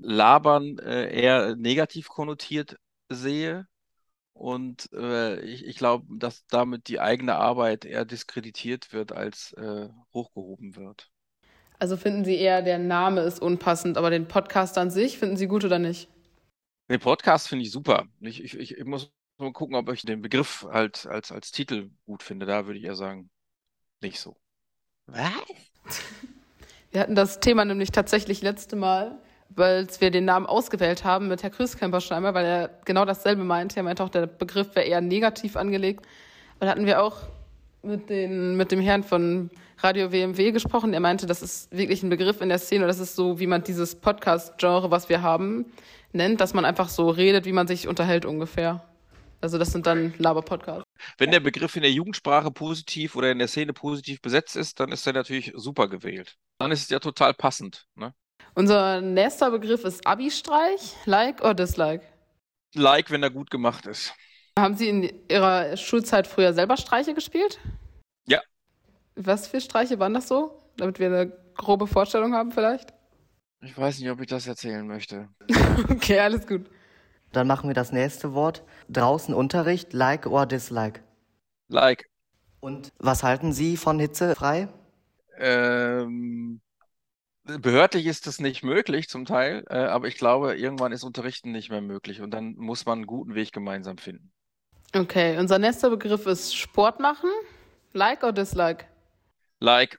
Labern 0.00 0.78
äh, 0.78 1.12
eher 1.14 1.56
negativ 1.56 2.08
konnotiert 2.08 2.78
sehe 3.08 3.66
und 4.32 4.90
äh, 4.92 5.40
ich, 5.40 5.64
ich 5.66 5.76
glaube, 5.76 6.06
dass 6.18 6.46
damit 6.48 6.88
die 6.88 7.00
eigene 7.00 7.36
Arbeit 7.36 7.84
eher 7.84 8.04
diskreditiert 8.04 8.92
wird, 8.92 9.12
als 9.12 9.52
äh, 9.54 9.88
hochgehoben 10.12 10.76
wird. 10.76 11.10
Also 11.78 11.96
finden 11.96 12.24
Sie 12.24 12.36
eher, 12.36 12.62
der 12.62 12.78
Name 12.78 13.22
ist 13.22 13.40
unpassend, 13.42 13.98
aber 13.98 14.10
den 14.10 14.26
Podcast 14.26 14.78
an 14.78 14.90
sich 14.90 15.18
finden 15.18 15.36
Sie 15.36 15.48
gut 15.48 15.64
oder 15.64 15.78
nicht? 15.78 16.08
Den 16.88 17.00
Podcast 17.00 17.48
finde 17.48 17.64
ich 17.64 17.70
super. 17.70 18.06
Ich, 18.20 18.42
ich, 18.42 18.58
ich 18.58 18.84
muss 18.84 19.10
mal 19.38 19.52
gucken, 19.52 19.76
ob 19.76 19.90
ich 19.90 20.02
den 20.02 20.22
Begriff 20.22 20.66
halt 20.70 21.06
als, 21.06 21.32
als 21.32 21.50
Titel 21.52 21.90
gut 22.06 22.22
finde. 22.22 22.46
Da 22.46 22.66
würde 22.66 22.78
ich 22.78 22.84
eher 22.84 22.96
sagen, 22.96 23.30
nicht 24.00 24.20
so. 24.20 24.36
Was? 25.06 25.32
Wir 26.90 27.00
hatten 27.00 27.14
das 27.14 27.40
Thema 27.40 27.64
nämlich 27.64 27.90
tatsächlich 27.90 28.42
letzte 28.42 28.76
Mal, 28.76 29.18
weil 29.48 29.86
wir 29.98 30.10
den 30.10 30.24
Namen 30.24 30.46
ausgewählt 30.46 31.04
haben 31.04 31.28
mit 31.28 31.42
Herr 31.42 31.50
Krüskämper 31.50 32.00
weil 32.00 32.44
er 32.44 32.68
genau 32.84 33.04
dasselbe 33.04 33.44
meinte. 33.44 33.76
Er 33.76 33.82
meinte 33.82 34.04
auch, 34.04 34.10
der 34.10 34.26
Begriff 34.26 34.74
wäre 34.74 34.86
eher 34.86 35.00
negativ 35.00 35.56
angelegt. 35.56 36.06
Und 36.60 36.68
hatten 36.68 36.86
wir 36.86 37.02
auch 37.02 37.16
mit, 37.82 38.10
den, 38.10 38.56
mit 38.56 38.70
dem 38.70 38.80
Herrn 38.80 39.02
von 39.02 39.50
Radio 39.78 40.12
WMW 40.12 40.52
gesprochen. 40.52 40.94
Er 40.94 41.00
meinte, 41.00 41.26
das 41.26 41.42
ist 41.42 41.72
wirklich 41.76 42.02
ein 42.02 42.10
Begriff 42.10 42.40
in 42.40 42.48
der 42.48 42.58
Szene. 42.58 42.86
Das 42.86 42.98
ist 42.98 43.16
so, 43.16 43.40
wie 43.40 43.46
man 43.46 43.64
dieses 43.64 43.96
Podcast-Genre, 43.96 44.90
was 44.90 45.08
wir 45.08 45.22
haben, 45.22 45.66
nennt, 46.12 46.40
dass 46.40 46.54
man 46.54 46.64
einfach 46.64 46.88
so 46.88 47.08
redet, 47.10 47.44
wie 47.44 47.52
man 47.52 47.66
sich 47.66 47.88
unterhält 47.88 48.24
ungefähr. 48.24 48.86
Also 49.40 49.58
das 49.58 49.72
sind 49.72 49.86
dann 49.86 50.14
Laber-Podcasts. 50.18 50.84
Wenn 51.18 51.32
der 51.32 51.40
Begriff 51.40 51.74
in 51.74 51.82
der 51.82 51.90
Jugendsprache 51.90 52.52
positiv 52.52 53.16
oder 53.16 53.32
in 53.32 53.38
der 53.38 53.48
Szene 53.48 53.72
positiv 53.72 54.22
besetzt 54.22 54.56
ist, 54.56 54.78
dann 54.78 54.92
ist 54.92 55.06
er 55.06 55.14
natürlich 55.14 55.52
super 55.56 55.88
gewählt. 55.88 56.36
Dann 56.58 56.70
ist 56.70 56.82
es 56.82 56.90
ja 56.90 57.00
total 57.00 57.34
passend. 57.34 57.86
Ne? 57.96 58.14
Unser 58.54 59.00
nächster 59.00 59.50
Begriff 59.50 59.84
ist 59.84 60.06
Abi-Streich. 60.06 60.94
Like 61.06 61.42
or 61.42 61.54
dislike? 61.54 62.04
Like, 62.74 63.10
wenn 63.10 63.22
er 63.22 63.30
gut 63.30 63.50
gemacht 63.50 63.86
ist. 63.86 64.14
Haben 64.58 64.76
Sie 64.76 64.88
in 64.88 65.12
Ihrer 65.28 65.76
Schulzeit 65.76 66.26
früher 66.26 66.52
selber 66.52 66.76
Streiche 66.76 67.14
gespielt? 67.14 67.58
Ja. 68.26 68.40
Was 69.16 69.48
für 69.48 69.60
Streiche 69.60 69.98
waren 69.98 70.14
das 70.14 70.28
so? 70.28 70.62
Damit 70.76 70.98
wir 71.00 71.06
eine 71.08 71.32
grobe 71.56 71.86
Vorstellung 71.86 72.34
haben 72.34 72.52
vielleicht? 72.52 72.92
Ich 73.62 73.78
weiß 73.78 74.00
nicht, 74.00 74.10
ob 74.10 74.20
ich 74.20 74.26
das 74.26 74.46
erzählen 74.46 74.86
möchte. 74.86 75.28
okay, 75.88 76.18
alles 76.18 76.46
gut. 76.46 76.68
Dann 77.30 77.46
machen 77.46 77.68
wir 77.68 77.74
das 77.74 77.92
nächste 77.92 78.34
Wort. 78.34 78.64
Draußen 78.88 79.32
Unterricht, 79.32 79.92
like 79.92 80.26
or 80.26 80.46
dislike. 80.46 81.00
Like. 81.68 82.10
Und 82.60 82.92
was 82.98 83.22
halten 83.22 83.52
Sie 83.52 83.76
von 83.76 83.98
hitzefrei? 83.98 84.68
Ähm, 85.38 86.60
behördlich 87.44 88.06
ist 88.06 88.26
das 88.26 88.40
nicht 88.40 88.62
möglich 88.62 89.08
zum 89.08 89.24
Teil, 89.24 89.64
äh, 89.70 89.76
aber 89.76 90.08
ich 90.08 90.16
glaube, 90.16 90.56
irgendwann 90.56 90.92
ist 90.92 91.04
Unterrichten 91.04 91.52
nicht 91.52 91.70
mehr 91.70 91.80
möglich 91.80 92.20
und 92.20 92.32
dann 92.32 92.54
muss 92.56 92.84
man 92.84 92.98
einen 92.98 93.06
guten 93.06 93.34
Weg 93.34 93.52
gemeinsam 93.52 93.96
finden. 93.96 94.32
Okay, 94.94 95.38
unser 95.38 95.58
nächster 95.58 95.88
Begriff 95.88 96.26
ist 96.26 96.54
Sport 96.54 97.00
machen. 97.00 97.30
Like 97.92 98.22
or 98.22 98.32
dislike? 98.32 98.86
Like. 99.60 99.98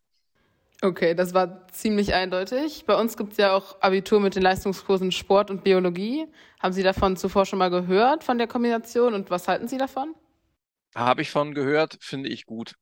Okay, 0.83 1.15
das 1.15 1.33
war 1.33 1.65
ziemlich 1.71 2.13
eindeutig. 2.13 2.83
Bei 2.85 2.95
uns 2.99 3.15
gibt 3.15 3.31
es 3.31 3.37
ja 3.37 3.55
auch 3.55 3.81
Abitur 3.81 4.19
mit 4.19 4.35
den 4.35 4.43
Leistungskursen 4.43 5.13
Sport 5.13 5.49
und 5.49 5.63
Biologie. 5.63 6.27
Haben 6.59 6.73
Sie 6.73 6.83
davon 6.83 7.15
zuvor 7.15 7.45
schon 7.45 7.59
mal 7.59 7.69
gehört, 7.69 8.25
von 8.25 8.37
der 8.37 8.47
Kombination? 8.47 9.13
Und 9.13 9.29
was 9.29 9.47
halten 9.47 9.69
Sie 9.69 9.77
davon? 9.77 10.13
Habe 10.95 11.21
ich 11.21 11.31
von 11.31 11.53
gehört, 11.53 11.97
finde 12.01 12.29
ich 12.29 12.45
gut. 12.45 12.73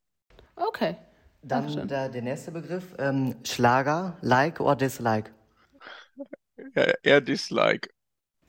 Okay. 0.56 0.96
Dann 1.44 1.88
der, 1.88 2.10
der 2.10 2.22
nächste 2.22 2.52
Begriff, 2.52 2.96
ähm, 2.98 3.36
Schlager, 3.44 4.18
like 4.22 4.60
or 4.60 4.76
dislike. 4.76 5.32
Ja, 6.76 6.94
eher 7.04 7.22
Dislike. 7.22 7.90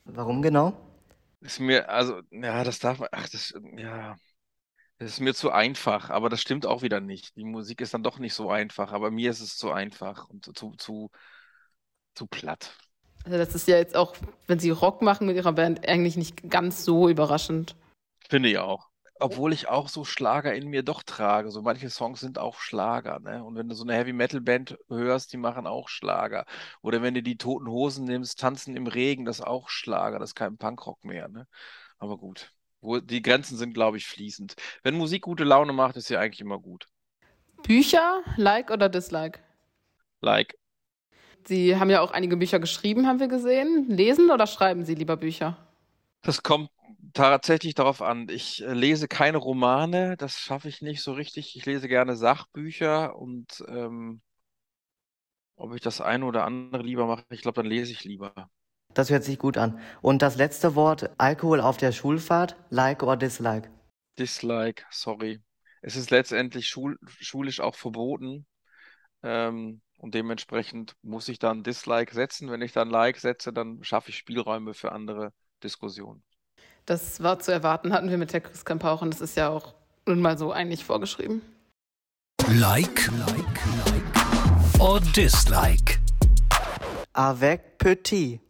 Warum 0.05 0.43
genau? 0.43 0.75
Ist 1.41 1.61
mir, 1.61 1.89
also, 1.89 2.21
ja, 2.31 2.63
das 2.65 2.79
darf 2.79 3.01
man, 3.01 3.09
ach, 3.13 3.29
das, 3.29 3.53
ja, 3.77 4.17
das 5.03 5.15
ist 5.15 5.21
mir 5.21 5.35
zu 5.35 5.51
einfach, 5.51 6.11
aber 6.11 6.29
das 6.29 6.41
stimmt 6.41 6.65
auch 6.65 6.83
wieder 6.83 7.01
nicht. 7.01 7.35
Die 7.37 7.45
Musik 7.45 7.81
ist 7.81 7.93
dann 7.93 8.05
doch 8.05 8.21
nicht 8.21 8.35
so 8.35 8.51
einfach, 8.51 8.93
aber 8.93 9.11
mir 9.11 9.31
ist 9.31 9.41
es 9.41 9.57
zu 9.57 9.73
einfach 9.73 10.29
und 10.29 10.57
zu, 10.57 10.71
zu, 10.77 11.11
zu 12.15 12.27
platt. 12.29 12.73
Also 13.25 13.37
das 13.37 13.55
ist 13.55 13.67
ja 13.67 13.79
jetzt 13.79 13.97
auch, 13.97 14.15
wenn 14.47 14.61
Sie 14.61 14.71
Rock 14.71 15.03
machen 15.03 15.27
mit 15.27 15.35
Ihrer 15.35 15.53
Band, 15.53 15.89
eigentlich 15.89 16.17
nicht 16.17 16.49
ganz 16.49 16.85
so 16.85 17.09
überraschend. 17.09 17.75
Finde 18.29 18.49
ich 18.49 18.59
auch. 18.59 18.91
Obwohl 19.19 19.53
ich 19.53 19.69
auch 19.69 19.89
so 19.89 20.05
Schlager 20.05 20.55
in 20.55 20.69
mir 20.69 20.85
doch 20.85 21.03
trage. 21.03 21.51
So 21.51 21.63
manche 21.63 21.91
Songs 21.91 22.21
sind 22.21 22.39
auch 22.39 22.59
Schlager, 22.61 23.19
ne? 23.19 23.43
Und 23.43 23.57
wenn 23.57 23.69
du 23.69 23.75
so 23.75 23.83
eine 23.83 23.95
Heavy 23.95 24.13
Metal 24.13 24.41
Band 24.41 24.79
hörst, 24.89 25.33
die 25.33 25.37
machen 25.37 25.67
auch 25.67 25.89
Schlager. 25.89 26.45
Oder 26.81 27.03
wenn 27.03 27.15
du 27.15 27.23
die 27.23 27.37
Toten 27.37 27.69
Hosen 27.69 28.05
nimmst, 28.05 28.39
Tanzen 28.39 28.77
im 28.77 28.87
Regen, 28.87 29.25
das 29.25 29.41
ist 29.41 29.47
auch 29.47 29.69
Schlager, 29.69 30.21
das 30.21 30.31
ist 30.31 30.35
kein 30.37 30.59
Punkrock 30.59 31.05
mehr, 31.05 31.29
ne? 31.29 31.47
Aber 31.99 32.19
gut. 32.19 32.53
Wo, 32.83 32.99
die 32.99 33.23
Grenzen 33.23 33.57
sind, 33.57 33.73
glaube 33.73 33.97
ich, 33.97 34.07
fließend. 34.07 34.55
Wenn 34.83 34.97
Musik 34.97 35.23
gute 35.23 35.45
Laune 35.45 35.73
macht, 35.73 35.97
ist 35.97 36.09
sie 36.09 36.17
eigentlich 36.17 36.41
immer 36.41 36.59
gut. 36.59 36.89
Bücher, 37.62 38.23
like 38.37 38.71
oder 38.71 38.89
dislike? 38.89 39.39
Like. 40.21 40.59
Sie 41.45 41.77
haben 41.77 41.91
ja 41.91 42.01
auch 42.01 42.11
einige 42.11 42.37
Bücher 42.37 42.61
geschrieben, 42.61 43.07
haben 43.07 43.21
wir 43.21 43.29
gesehen. 43.29 43.89
Lesen 43.89 44.31
oder 44.31 44.47
schreiben 44.47 44.85
Sie 44.85 44.95
lieber 44.95 45.17
Bücher? 45.17 45.57
Das 46.23 46.43
kommt 46.43 46.71
tatsächlich 47.15 47.75
darauf 47.75 48.03
an. 48.03 48.29
Ich 48.29 48.62
äh, 48.62 48.73
lese 48.73 49.09
keine 49.09 49.39
Romane, 49.39 50.17
das 50.17 50.39
schaffe 50.39 50.69
ich 50.69 50.83
nicht 50.83 51.03
so 51.03 51.12
richtig. 51.12 51.57
Ich 51.57 51.67
lese 51.67 51.89
gerne 51.89 52.17
Sachbücher 52.17 53.17
und 53.17 53.65
ähm, 53.69 54.21
ob 55.57 55.75
ich 55.75 55.81
das 55.81 56.01
eine 56.01 56.25
oder 56.25 56.45
andere 56.45 56.83
lieber 56.83 57.07
mache, 57.07 57.25
ich 57.31 57.43
glaube, 57.43 57.62
dann 57.62 57.71
lese 57.71 57.93
ich 57.93 58.05
lieber. 58.05 58.51
Das 58.95 59.11
hört 59.11 59.25
sich 59.25 59.39
gut 59.39 59.57
an. 59.57 59.79
Und 60.01 60.23
das 60.23 60.37
letzte 60.37 60.75
Wort, 60.75 61.11
Alkohol 61.19 61.61
auf 61.61 61.77
der 61.77 61.93
Schulfahrt, 61.93 62.57
like 62.71 63.03
or 63.03 63.17
dislike. 63.17 63.71
Dislike, 64.19 64.85
sorry. 64.91 65.41
Es 65.81 65.97
ist 65.97 66.11
letztendlich 66.11 66.69
schul 66.69 66.99
schulisch 67.19 67.61
auch 67.61 67.75
verboten. 67.75 68.47
Ähm, 69.23 69.81
und 69.99 70.15
dementsprechend 70.15 70.95
muss 71.03 71.29
ich 71.29 71.39
dann 71.39 71.63
Dislike 71.63 72.13
setzen. 72.13 72.51
Wenn 72.51 72.61
ich 72.61 72.73
dann 72.73 72.91
Like 72.91 73.19
setze, 73.19 73.53
dann 73.53 73.83
schaffe 73.83 74.11
ich 74.11 74.17
Spielräume 74.17 74.75
für 74.75 74.93
andere 74.93 75.33
Diskussionen. 75.63 76.23
Das 76.87 77.23
war 77.23 77.39
zu 77.39 77.53
erwarten, 77.53 77.93
hatten 77.93 78.11
wir 78.11 78.19
mit 78.19 78.33
der 78.33 78.41
Christkamp 78.41 78.85
auch 78.85 79.03
und 79.03 79.15
das 79.15 79.21
ist 79.21 79.37
ja 79.37 79.49
auch 79.49 79.75
nun 80.07 80.21
mal 80.21 80.37
so 80.37 80.51
eigentlich 80.51 80.85
vorgeschrieben. 80.85 81.41
Like, 82.49 83.09
like, 83.13 83.67
like. 83.87 84.81
Or 84.81 85.01
dislike. 85.01 86.01
Avec 87.13 87.79
petit. 87.79 88.41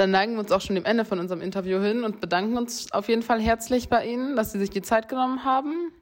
Dann 0.00 0.12
neigen 0.12 0.32
wir 0.32 0.40
uns 0.40 0.50
auch 0.50 0.62
schon 0.62 0.76
dem 0.76 0.86
Ende 0.86 1.04
von 1.04 1.18
unserem 1.18 1.42
Interview 1.42 1.78
hin 1.78 2.04
und 2.04 2.22
bedanken 2.22 2.56
uns 2.56 2.90
auf 2.90 3.10
jeden 3.10 3.20
Fall 3.20 3.38
herzlich 3.38 3.90
bei 3.90 4.06
Ihnen, 4.06 4.34
dass 4.34 4.50
Sie 4.50 4.58
sich 4.58 4.70
die 4.70 4.80
Zeit 4.80 5.10
genommen 5.10 5.44
haben. 5.44 5.92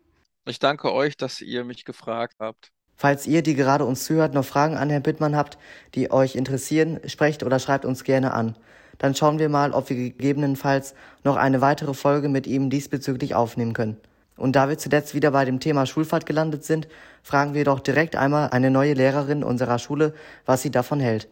Ich 0.47 0.61
danke 0.61 0.93
euch, 0.93 1.17
dass 1.17 1.41
ihr 1.41 1.65
mich 1.65 1.85
gefragt 1.85 2.37
habt. 2.39 2.71
Falls 2.95 3.27
ihr, 3.27 3.43
die 3.43 3.57
gerade 3.57 3.85
uns 3.85 4.05
zuhört, 4.05 4.35
noch 4.35 4.45
Fragen 4.45 4.77
an 4.77 4.89
Herrn 4.89 5.03
Bittmann 5.03 5.35
habt, 5.35 5.59
die 5.97 6.13
euch 6.13 6.37
interessieren, 6.37 7.01
sprecht 7.07 7.43
oder 7.43 7.59
schreibt 7.59 7.85
uns 7.85 8.05
gerne 8.05 8.35
an. 8.35 8.57
Dann 8.99 9.17
schauen 9.17 9.41
wir 9.41 9.49
mal, 9.49 9.73
ob 9.73 9.91
wir 9.91 9.97
gegebenenfalls 9.97 10.95
noch 11.25 11.35
eine 11.35 11.61
weitere 11.61 11.93
Folge 11.93 12.29
mit 12.29 12.47
ihm 12.47 12.71
diesbezüglich 12.71 13.35
aufnehmen 13.35 13.73
können. 13.73 13.97
Und 14.37 14.55
da 14.55 14.69
wir 14.69 14.79
zuletzt 14.79 15.17
wieder 15.17 15.33
bei 15.33 15.45
dem 15.45 15.59
Thema 15.59 15.87
Schulfahrt 15.87 16.25
gelandet 16.25 16.63
sind, 16.63 16.87
fragen 17.25 17.53
wir 17.53 17.65
doch 17.65 17.81
direkt 17.81 18.15
einmal 18.15 18.51
eine 18.51 18.71
neue 18.71 18.95
Lehrerin 18.95 19.43
unserer 19.43 19.81
Schule, 19.81 20.15
was 20.47 20.63
sie 20.63 20.71
davon 20.71 21.01
hält. 21.01 21.29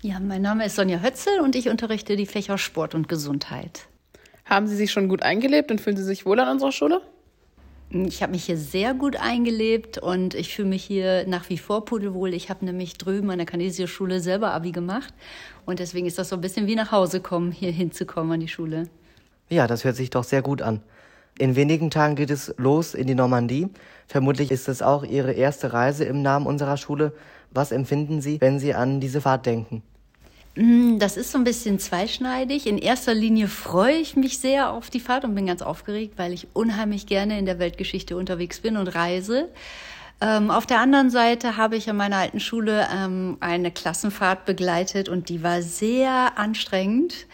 Ja, 0.00 0.20
mein 0.20 0.42
Name 0.42 0.64
ist 0.64 0.76
Sonja 0.76 1.00
Hötzel 1.02 1.40
und 1.40 1.56
ich 1.56 1.68
unterrichte 1.68 2.14
die 2.14 2.26
Fächer 2.26 2.56
Sport 2.56 2.94
und 2.94 3.08
Gesundheit. 3.08 3.88
Haben 4.44 4.68
Sie 4.68 4.76
sich 4.76 4.92
schon 4.92 5.08
gut 5.08 5.24
eingelebt 5.24 5.72
und 5.72 5.80
fühlen 5.80 5.96
Sie 5.96 6.04
sich 6.04 6.24
wohl 6.24 6.38
an 6.38 6.48
unserer 6.48 6.70
Schule? 6.70 7.00
Ich 7.90 8.22
habe 8.22 8.30
mich 8.30 8.44
hier 8.44 8.58
sehr 8.58 8.94
gut 8.94 9.16
eingelebt 9.16 9.98
und 9.98 10.34
ich 10.34 10.54
fühle 10.54 10.68
mich 10.68 10.84
hier 10.84 11.26
nach 11.26 11.48
wie 11.48 11.58
vor 11.58 11.84
pudelwohl. 11.84 12.32
Ich 12.32 12.48
habe 12.48 12.64
nämlich 12.64 12.94
drüben 12.94 13.28
an 13.30 13.38
der 13.38 13.46
Canesier 13.46 13.88
Schule 13.88 14.20
selber 14.20 14.52
Abi 14.52 14.70
gemacht 14.70 15.12
und 15.66 15.80
deswegen 15.80 16.06
ist 16.06 16.16
das 16.16 16.28
so 16.28 16.36
ein 16.36 16.42
bisschen 16.42 16.68
wie 16.68 16.76
nach 16.76 16.92
Hause 16.92 17.20
kommen, 17.20 17.50
hier 17.50 17.72
hinzukommen 17.72 18.30
an 18.30 18.40
die 18.40 18.46
Schule. 18.46 18.84
Ja, 19.48 19.66
das 19.66 19.82
hört 19.82 19.96
sich 19.96 20.10
doch 20.10 20.22
sehr 20.22 20.42
gut 20.42 20.62
an. 20.62 20.80
In 21.38 21.56
wenigen 21.56 21.90
Tagen 21.90 22.14
geht 22.14 22.30
es 22.30 22.54
los 22.56 22.94
in 22.94 23.08
die 23.08 23.14
Normandie. 23.14 23.68
Vermutlich 24.06 24.52
ist 24.52 24.68
es 24.68 24.80
auch 24.80 25.04
Ihre 25.04 25.32
erste 25.32 25.72
Reise 25.72 26.04
im 26.04 26.22
Namen 26.22 26.46
unserer 26.46 26.76
Schule. 26.76 27.12
Was 27.50 27.72
empfinden 27.72 28.20
Sie, 28.20 28.40
wenn 28.40 28.58
Sie 28.58 28.74
an 28.74 29.00
diese 29.00 29.20
Fahrt 29.20 29.46
denken? 29.46 29.82
Mm, 30.54 30.98
Das 30.98 31.16
ist 31.16 31.32
so 31.32 31.38
ein 31.38 31.44
bisschen 31.44 31.78
zweischneidig. 31.78 32.66
In 32.66 32.78
erster 32.78 33.14
Linie 33.14 33.48
freue 33.48 33.96
ich 33.96 34.16
mich 34.16 34.38
sehr 34.38 34.70
auf 34.70 34.90
die 34.90 35.00
Fahrt 35.00 35.24
und 35.24 35.34
bin 35.34 35.46
ganz 35.46 35.62
aufgeregt, 35.62 36.14
weil 36.16 36.32
ich 36.32 36.48
unheimlich 36.52 37.06
gerne 37.06 37.38
in 37.38 37.46
der 37.46 37.58
Weltgeschichte 37.58 38.16
unterwegs 38.16 38.60
bin 38.60 38.76
und 38.76 38.88
reise. 38.88 39.48
Ähm, 40.20 40.50
auf 40.50 40.66
der 40.66 40.80
anderen 40.80 41.10
Seite 41.10 41.56
habe 41.56 41.76
ich 41.76 41.88
an 41.88 41.96
meiner 41.96 42.16
alten 42.16 42.40
Schule 42.40 42.88
ähm, 42.92 43.36
eine 43.38 43.70
Klassenfahrt 43.70 44.46
begleitet 44.46 45.08
und 45.08 45.28
die 45.28 45.44
war 45.44 45.62
sehr 45.62 46.36
anstrengend 46.36 47.28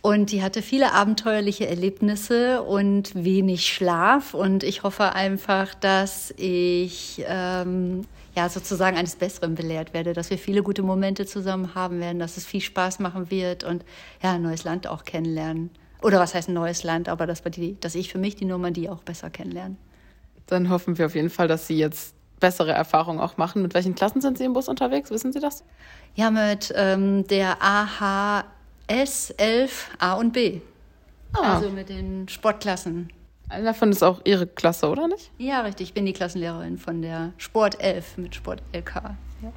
und 0.00 0.32
die 0.32 0.42
hatte 0.42 0.62
viele 0.62 0.92
abenteuerliche 0.92 1.68
Erlebnisse 1.68 2.62
und 2.62 3.14
wenig 3.14 3.66
Schlaf 3.66 4.32
und 4.32 4.62
ich 4.64 4.84
hoffe 4.84 5.12
einfach, 5.12 5.74
dass 5.74 6.32
ich 6.38 7.22
ähm, 7.28 8.06
ja 8.40 8.48
sozusagen 8.48 8.96
eines 8.96 9.16
Besseren 9.16 9.54
belehrt 9.54 9.92
werde, 9.92 10.12
dass 10.12 10.30
wir 10.30 10.38
viele 10.38 10.62
gute 10.62 10.82
Momente 10.82 11.26
zusammen 11.26 11.74
haben 11.74 12.00
werden, 12.00 12.18
dass 12.18 12.36
es 12.36 12.46
viel 12.46 12.60
Spaß 12.60 12.98
machen 12.98 13.30
wird 13.30 13.64
und 13.64 13.84
ja 14.22 14.32
ein 14.32 14.42
neues 14.42 14.64
Land 14.64 14.86
auch 14.86 15.04
kennenlernen. 15.04 15.70
Oder 16.02 16.18
was 16.18 16.34
heißt 16.34 16.48
ein 16.48 16.54
neues 16.54 16.82
Land, 16.82 17.08
aber 17.08 17.26
dass, 17.26 17.42
die, 17.42 17.78
dass 17.80 17.94
ich 17.94 18.10
für 18.10 18.18
mich 18.18 18.36
die 18.36 18.46
Normandie 18.46 18.88
auch 18.88 19.02
besser 19.02 19.28
kennenlerne. 19.28 19.76
Dann 20.46 20.70
hoffen 20.70 20.96
wir 20.96 21.06
auf 21.06 21.14
jeden 21.14 21.28
Fall, 21.28 21.46
dass 21.46 21.66
Sie 21.66 21.76
jetzt 21.76 22.14
bessere 22.40 22.72
Erfahrungen 22.72 23.20
auch 23.20 23.36
machen. 23.36 23.60
Mit 23.60 23.74
welchen 23.74 23.94
Klassen 23.94 24.22
sind 24.22 24.38
Sie 24.38 24.44
im 24.44 24.54
Bus 24.54 24.68
unterwegs? 24.68 25.10
Wissen 25.10 25.32
Sie 25.32 25.40
das? 25.40 25.62
Ja, 26.14 26.30
mit 26.30 26.72
ähm, 26.74 27.26
der 27.26 27.58
AHS 27.60 29.30
11 29.36 29.90
A 29.98 30.14
und 30.14 30.32
B. 30.32 30.62
Ah. 31.34 31.56
Also 31.56 31.68
mit 31.68 31.90
den 31.90 32.26
Sportklassen. 32.28 33.10
Eine 33.50 33.64
davon 33.64 33.90
ist 33.90 34.04
auch 34.04 34.20
Ihre 34.24 34.46
Klasse, 34.46 34.88
oder 34.88 35.08
nicht? 35.08 35.32
Ja, 35.38 35.62
richtig. 35.62 35.88
Ich 35.88 35.94
bin 35.94 36.06
die 36.06 36.12
Klassenlehrerin 36.12 36.78
von 36.78 37.02
der 37.02 37.32
Sport 37.36 37.82
11 37.82 38.16
mit 38.16 38.34
Sport 38.36 38.62
LK. 38.72 38.94
Ja. 39.42 39.52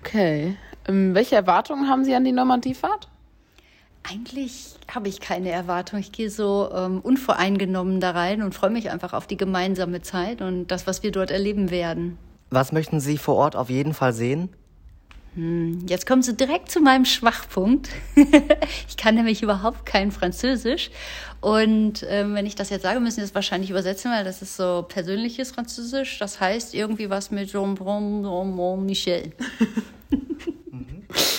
Okay. 0.00 0.56
Ähm, 0.88 1.14
welche 1.14 1.36
Erwartungen 1.36 1.88
haben 1.88 2.04
Sie 2.04 2.12
an 2.14 2.24
die 2.24 2.32
Normandiefahrt? 2.32 3.08
Eigentlich 4.02 4.74
habe 4.92 5.08
ich 5.08 5.20
keine 5.20 5.50
Erwartung. 5.50 6.00
Ich 6.00 6.10
gehe 6.10 6.28
so 6.28 6.70
ähm, 6.74 6.98
unvoreingenommen 7.00 8.00
da 8.00 8.10
rein 8.10 8.42
und 8.42 8.52
freue 8.52 8.70
mich 8.70 8.90
einfach 8.90 9.12
auf 9.12 9.28
die 9.28 9.36
gemeinsame 9.36 10.02
Zeit 10.02 10.42
und 10.42 10.66
das, 10.66 10.88
was 10.88 11.04
wir 11.04 11.12
dort 11.12 11.30
erleben 11.30 11.70
werden. 11.70 12.18
Was 12.50 12.72
möchten 12.72 12.98
Sie 12.98 13.16
vor 13.16 13.36
Ort 13.36 13.54
auf 13.54 13.70
jeden 13.70 13.94
Fall 13.94 14.12
sehen? 14.12 14.48
Hm, 15.34 15.86
jetzt 15.88 16.06
kommen 16.06 16.22
Sie 16.22 16.34
direkt 16.34 16.70
zu 16.70 16.80
meinem 16.80 17.04
Schwachpunkt. 17.06 17.88
ich 18.88 18.96
kann 18.96 19.14
nämlich 19.14 19.42
überhaupt 19.42 19.86
kein 19.86 20.12
Französisch. 20.12 20.90
Und 21.40 22.04
ähm, 22.08 22.34
wenn 22.34 22.44
ich 22.44 22.54
das 22.54 22.70
jetzt 22.70 22.82
sage, 22.82 23.00
müssen 23.00 23.20
Sie 23.20 23.24
es 23.24 23.34
wahrscheinlich 23.34 23.70
übersetzen, 23.70 24.10
weil 24.10 24.24
das 24.24 24.42
ist 24.42 24.56
so 24.56 24.84
persönliches 24.86 25.52
Französisch. 25.52 26.18
Das 26.18 26.40
heißt 26.40 26.74
irgendwie 26.74 27.08
was 27.08 27.30
mit 27.30 27.50
Jean 27.50 27.74
Bon 27.74 28.84
Michel. 28.84 29.32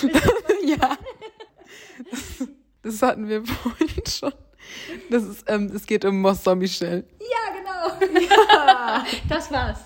ja. 0.66 0.98
Das 2.82 3.02
hatten 3.02 3.30
wir 3.30 3.46
vorhin 3.46 4.04
schon. 4.08 4.34
Das 5.10 5.24
ist, 5.24 5.46
ähm, 5.48 5.72
es 5.74 5.86
geht 5.86 6.04
um 6.06 6.22
Mont 6.22 6.42
Saint-Michel. 6.42 7.06
Ja, 7.20 7.98
genau. 8.00 8.20
Ja. 8.20 9.06
Das 9.30 9.52
war's. 9.52 9.80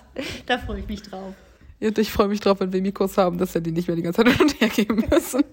Da 0.45 0.57
freue 0.57 0.79
ich 0.79 0.87
mich 0.87 1.01
drauf. 1.01 1.33
Und 1.79 1.97
ich 1.97 2.11
freue 2.11 2.27
mich 2.27 2.39
drauf, 2.39 2.59
wenn 2.59 2.73
wir 2.73 2.81
Mikros 2.81 3.17
haben, 3.17 3.37
dass 3.37 3.53
wir 3.53 3.61
die 3.61 3.71
nicht 3.71 3.87
mehr 3.87 3.95
die 3.95 4.01
ganze 4.01 4.23
Zeit 4.23 4.33
hin 4.37 4.47
und 4.47 4.61
her 4.61 4.69
geben 4.69 5.03
müssen. 5.09 5.43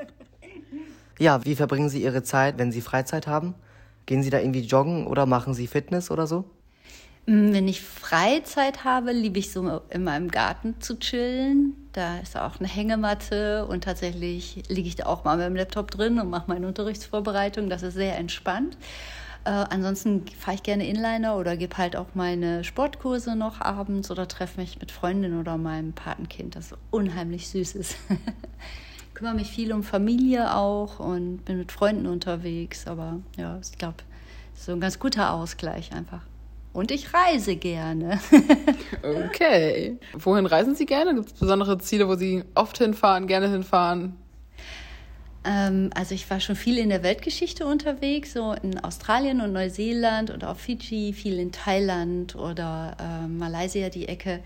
Ja, 1.18 1.44
wie 1.44 1.54
verbringen 1.54 1.88
Sie 1.88 2.02
Ihre 2.02 2.22
Zeit, 2.22 2.58
wenn 2.58 2.72
Sie 2.72 2.80
Freizeit 2.80 3.26
haben? 3.26 3.54
Gehen 4.06 4.22
Sie 4.22 4.30
da 4.30 4.38
irgendwie 4.38 4.62
joggen 4.62 5.06
oder 5.06 5.26
machen 5.26 5.54
Sie 5.54 5.66
Fitness 5.66 6.10
oder 6.10 6.26
so? 6.26 6.44
Mm, 7.26 7.52
wenn 7.52 7.68
ich 7.68 7.80
Freizeit 7.80 8.84
habe, 8.84 9.12
liebe 9.12 9.38
ich 9.38 9.52
so 9.52 9.80
in 9.90 10.04
meinem 10.04 10.30
Garten 10.30 10.80
zu 10.80 10.98
chillen. 10.98 11.74
Da 11.92 12.18
ist 12.18 12.36
auch 12.36 12.58
eine 12.58 12.68
Hängematte 12.68 13.66
und 13.66 13.84
tatsächlich 13.84 14.62
liege 14.68 14.88
ich 14.88 14.96
da 14.96 15.06
auch 15.06 15.24
mal 15.24 15.36
mit 15.36 15.46
dem 15.46 15.56
Laptop 15.56 15.90
drin 15.90 16.18
und 16.18 16.28
mache 16.28 16.44
meine 16.48 16.66
Unterrichtsvorbereitung. 16.66 17.70
Das 17.70 17.82
ist 17.82 17.94
sehr 17.94 18.16
entspannt. 18.18 18.76
Äh, 19.44 19.50
ansonsten 19.50 20.24
fahre 20.38 20.56
ich 20.56 20.62
gerne 20.62 20.86
Inliner 20.88 21.36
oder 21.36 21.56
gebe 21.56 21.76
halt 21.76 21.96
auch 21.96 22.08
meine 22.14 22.64
Sportkurse 22.64 23.36
noch 23.36 23.60
abends 23.60 24.10
oder 24.10 24.26
treffe 24.26 24.60
mich 24.60 24.80
mit 24.80 24.90
Freundinnen 24.90 25.38
oder 25.38 25.58
meinem 25.58 25.92
Patenkind, 25.92 26.56
das 26.56 26.74
unheimlich 26.90 27.48
süß 27.48 27.74
ist. 27.74 27.96
kümmere 29.14 29.34
mich 29.34 29.50
viel 29.50 29.72
um 29.72 29.82
Familie 29.82 30.54
auch 30.54 30.98
und 30.98 31.44
bin 31.44 31.58
mit 31.58 31.72
Freunden 31.72 32.06
unterwegs. 32.06 32.86
Aber 32.86 33.20
ja, 33.36 33.58
ich 33.62 33.78
glaube, 33.78 33.98
so 34.54 34.72
ein 34.72 34.80
ganz 34.80 34.98
guter 34.98 35.32
Ausgleich 35.32 35.92
einfach. 35.92 36.22
Und 36.72 36.90
ich 36.90 37.14
reise 37.14 37.54
gerne. 37.54 38.18
okay. 39.02 39.98
Wohin 40.12 40.46
reisen 40.46 40.74
Sie 40.74 40.86
gerne? 40.86 41.14
Gibt 41.14 41.28
es 41.28 41.32
besondere 41.34 41.78
Ziele, 41.78 42.08
wo 42.08 42.16
Sie 42.16 42.42
oft 42.56 42.76
hinfahren, 42.78 43.28
gerne 43.28 43.48
hinfahren? 43.48 44.16
Ähm, 45.44 45.90
also 45.94 46.14
ich 46.14 46.28
war 46.30 46.40
schon 46.40 46.56
viel 46.56 46.78
in 46.78 46.88
der 46.88 47.02
Weltgeschichte 47.02 47.66
unterwegs, 47.66 48.32
so 48.32 48.52
in 48.52 48.82
Australien 48.82 49.40
und 49.40 49.52
Neuseeland 49.52 50.30
und 50.30 50.44
auf 50.44 50.58
Fiji, 50.58 51.12
viel 51.12 51.38
in 51.38 51.52
Thailand 51.52 52.34
oder 52.34 52.96
äh, 52.98 53.28
Malaysia 53.28 53.88
die 53.90 54.08
Ecke. 54.08 54.40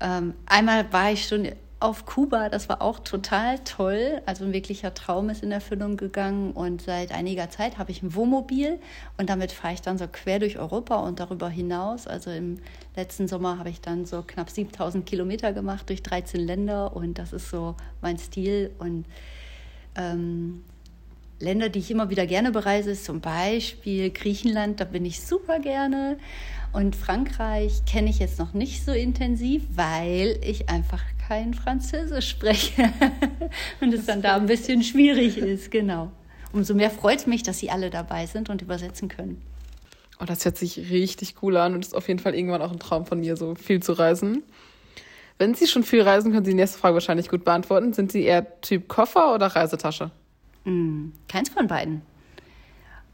Ähm, 0.00 0.34
einmal 0.46 0.92
war 0.92 1.12
ich 1.12 1.26
schon 1.26 1.48
auf 1.80 2.06
Kuba, 2.06 2.48
das 2.48 2.68
war 2.68 2.82
auch 2.82 2.98
total 2.98 3.60
toll. 3.60 4.20
Also 4.26 4.44
ein 4.44 4.52
wirklicher 4.52 4.94
Traum 4.94 5.30
ist 5.30 5.44
in 5.44 5.52
Erfüllung 5.52 5.96
gegangen 5.96 6.52
und 6.52 6.82
seit 6.82 7.12
einiger 7.12 7.50
Zeit 7.50 7.78
habe 7.78 7.92
ich 7.92 8.02
ein 8.02 8.14
Wohnmobil 8.16 8.80
und 9.16 9.30
damit 9.30 9.52
fahre 9.52 9.74
ich 9.74 9.82
dann 9.82 9.96
so 9.96 10.06
quer 10.10 10.40
durch 10.40 10.58
Europa 10.58 10.96
und 10.96 11.20
darüber 11.20 11.48
hinaus. 11.48 12.08
Also 12.08 12.30
im 12.30 12.58
letzten 12.96 13.28
Sommer 13.28 13.58
habe 13.58 13.70
ich 13.70 13.80
dann 13.80 14.06
so 14.06 14.22
knapp 14.26 14.50
7000 14.50 15.06
Kilometer 15.06 15.52
gemacht 15.52 15.88
durch 15.88 16.02
13 16.02 16.40
Länder 16.40 16.96
und 16.96 17.18
das 17.18 17.32
ist 17.32 17.48
so 17.48 17.76
mein 18.00 18.18
Stil 18.18 18.72
und 18.78 19.04
ähm, 19.98 20.62
Länder, 21.40 21.68
die 21.68 21.78
ich 21.80 21.90
immer 21.90 22.10
wieder 22.10 22.26
gerne 22.26 22.50
bereise, 22.50 22.94
zum 22.94 23.20
Beispiel 23.20 24.10
Griechenland, 24.10 24.80
da 24.80 24.84
bin 24.84 25.04
ich 25.04 25.20
super 25.20 25.60
gerne. 25.60 26.18
Und 26.72 26.96
Frankreich 26.96 27.84
kenne 27.86 28.10
ich 28.10 28.18
jetzt 28.18 28.38
noch 28.38 28.54
nicht 28.54 28.84
so 28.84 28.92
intensiv, 28.92 29.62
weil 29.74 30.38
ich 30.42 30.68
einfach 30.68 31.02
kein 31.26 31.54
Französisch 31.54 32.28
spreche 32.28 32.92
und 33.80 33.94
es 33.94 34.06
dann 34.06 34.22
da 34.22 34.36
ein 34.36 34.46
bisschen 34.46 34.82
schwierig 34.82 35.38
ist, 35.38 35.70
genau. 35.70 36.10
Umso 36.52 36.74
mehr 36.74 36.90
freut 36.90 37.20
es 37.20 37.26
mich, 37.26 37.42
dass 37.42 37.58
Sie 37.58 37.70
alle 37.70 37.90
dabei 37.90 38.26
sind 38.26 38.48
und 38.50 38.62
übersetzen 38.62 39.08
können. 39.08 39.40
Oh, 40.20 40.24
das 40.24 40.44
hört 40.44 40.56
sich 40.56 40.90
richtig 40.90 41.36
cool 41.42 41.56
an 41.56 41.74
und 41.74 41.84
ist 41.84 41.94
auf 41.94 42.08
jeden 42.08 42.20
Fall 42.20 42.34
irgendwann 42.34 42.62
auch 42.62 42.72
ein 42.72 42.78
Traum 42.80 43.06
von 43.06 43.20
mir, 43.20 43.36
so 43.36 43.54
viel 43.54 43.80
zu 43.82 43.92
reisen. 43.92 44.42
Wenn 45.38 45.54
Sie 45.54 45.68
schon 45.68 45.84
viel 45.84 46.02
reisen, 46.02 46.32
können 46.32 46.44
Sie 46.44 46.50
die 46.50 46.56
nächste 46.56 46.78
Frage 46.78 46.94
wahrscheinlich 46.94 47.28
gut 47.28 47.44
beantworten. 47.44 47.92
Sind 47.92 48.10
Sie 48.10 48.24
eher 48.24 48.60
Typ 48.60 48.88
Koffer 48.88 49.34
oder 49.34 49.46
Reisetasche? 49.46 50.10
Mm, 50.64 51.10
keins 51.28 51.48
von 51.48 51.68
beiden. 51.68 52.02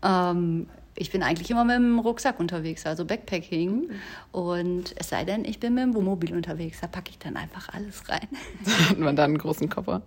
Ähm, 0.03 0.67
ich 0.97 1.11
bin 1.11 1.23
eigentlich 1.23 1.51
immer 1.51 1.65
mit 1.65 1.77
dem 1.77 1.99
Rucksack 1.99 2.41
unterwegs, 2.41 2.87
also 2.87 3.05
Backpacking. 3.05 3.91
Und 4.33 4.95
es 4.97 5.11
sei 5.11 5.25
denn, 5.25 5.45
ich 5.45 5.61
bin 5.61 5.75
mit 5.75 5.85
dem 5.85 5.95
Wohnmobil 5.95 6.35
unterwegs, 6.35 6.81
da 6.81 6.87
packe 6.87 7.11
ich 7.11 7.19
dann 7.19 7.37
einfach 7.37 7.69
alles 7.71 8.09
rein. 8.09 8.29
Da 8.65 8.91
hat 8.91 8.99
man 8.99 9.17
dann 9.17 9.33
einen 9.33 9.39
großen 9.39 9.69
Koffer. 9.69 10.01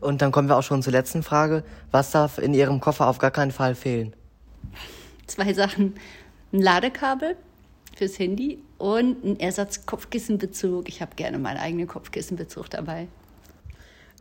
Und 0.00 0.22
dann 0.22 0.30
kommen 0.30 0.48
wir 0.48 0.56
auch 0.56 0.62
schon 0.62 0.82
zur 0.82 0.92
letzten 0.92 1.22
Frage. 1.22 1.64
Was 1.90 2.12
darf 2.12 2.38
in 2.38 2.54
Ihrem 2.54 2.80
Koffer 2.80 3.08
auf 3.08 3.18
gar 3.18 3.32
keinen 3.32 3.50
Fall 3.50 3.74
fehlen? 3.74 4.14
Zwei 5.26 5.52
Sachen. 5.52 5.94
Ein 6.52 6.62
Ladekabel 6.62 7.36
fürs 7.96 8.18
Handy 8.18 8.62
und 8.78 9.24
ein 9.24 9.40
Ersatz-Kopfkissenbezug. 9.40 10.88
Ich 10.88 11.02
habe 11.02 11.14
gerne 11.16 11.38
meinen 11.38 11.58
eigenen 11.58 11.86
Kopfkissenbezug 11.86 12.70
dabei. 12.70 13.08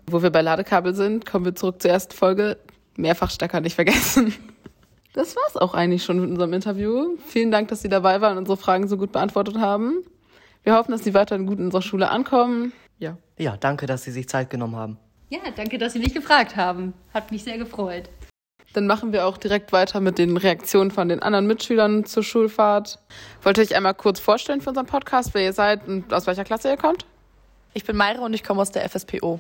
Wo 0.06 0.22
wir 0.22 0.30
bei 0.30 0.42
Ladekabel 0.42 0.96
sind, 0.96 1.26
kommen 1.26 1.46
wir 1.46 1.56
zurück 1.56 1.82
zur 1.82 1.92
ersten 1.92 2.14
Folge. 2.14 2.58
Mehrfachstecker 2.96 3.62
nicht 3.62 3.76
vergessen. 3.76 4.34
Das 5.14 5.36
war's 5.36 5.58
auch 5.58 5.74
eigentlich 5.74 6.04
schon 6.04 6.20
mit 6.20 6.30
unserem 6.30 6.54
Interview. 6.54 7.18
Vielen 7.26 7.50
Dank, 7.50 7.68
dass 7.70 7.82
Sie 7.82 7.90
dabei 7.90 8.22
waren 8.22 8.34
und 8.34 8.44
unsere 8.44 8.58
Fragen 8.58 8.88
so 8.88 8.96
gut 8.96 9.12
beantwortet 9.12 9.58
haben. 9.58 10.04
Wir 10.64 10.76
hoffen, 10.76 10.92
dass 10.92 11.04
Sie 11.04 11.16
weiterhin 11.16 11.48
gut 11.48 11.58
in 11.58 11.66
unserer 11.66 11.82
Schule 11.82 12.12
ankommen. 12.12 12.74
Ja. 13.00 13.18
Ja, 13.40 13.58
danke, 13.58 13.88
dass 13.88 14.04
Sie 14.04 14.12
sich 14.12 14.30
Zeit 14.30 14.52
genommen 14.52 14.76
haben. 14.76 14.98
Ja, 15.30 15.40
danke, 15.56 15.80
dass 15.80 15.94
Sie 15.94 16.00
mich 16.00 16.14
gefragt 16.14 16.56
haben. 16.56 16.94
Hat 17.12 17.32
mich 17.32 17.44
sehr 17.44 17.58
gefreut. 17.58 18.08
Dann 18.74 18.86
machen 18.86 19.12
wir 19.12 19.26
auch 19.26 19.38
direkt 19.38 19.72
weiter 19.72 20.00
mit 20.00 20.18
den 20.18 20.38
Reaktionen 20.38 20.92
von 20.92 21.10
den 21.10 21.22
anderen 21.22 21.48
Mitschülern 21.48 22.06
zur 22.06 22.24
Schulfahrt. 22.24 23.00
Wollt 23.42 23.58
ihr 23.58 23.64
euch 23.64 23.76
einmal 23.76 23.96
kurz 23.96 24.20
vorstellen 24.20 24.62
für 24.62 24.70
unseren 24.70 24.86
Podcast, 24.86 25.34
wer 25.34 25.44
ihr 25.44 25.54
seid 25.54 25.88
und 25.88 26.14
aus 26.14 26.28
welcher 26.28 26.44
Klasse 26.44 26.70
ihr 26.70 26.78
kommt? 26.78 27.06
Ich 27.74 27.84
bin 27.84 27.96
Mayra 27.96 28.24
und 28.24 28.34
ich 28.34 28.44
komme 28.44 28.62
aus 28.62 28.72
der 28.72 28.88
FSPO. 28.88 29.40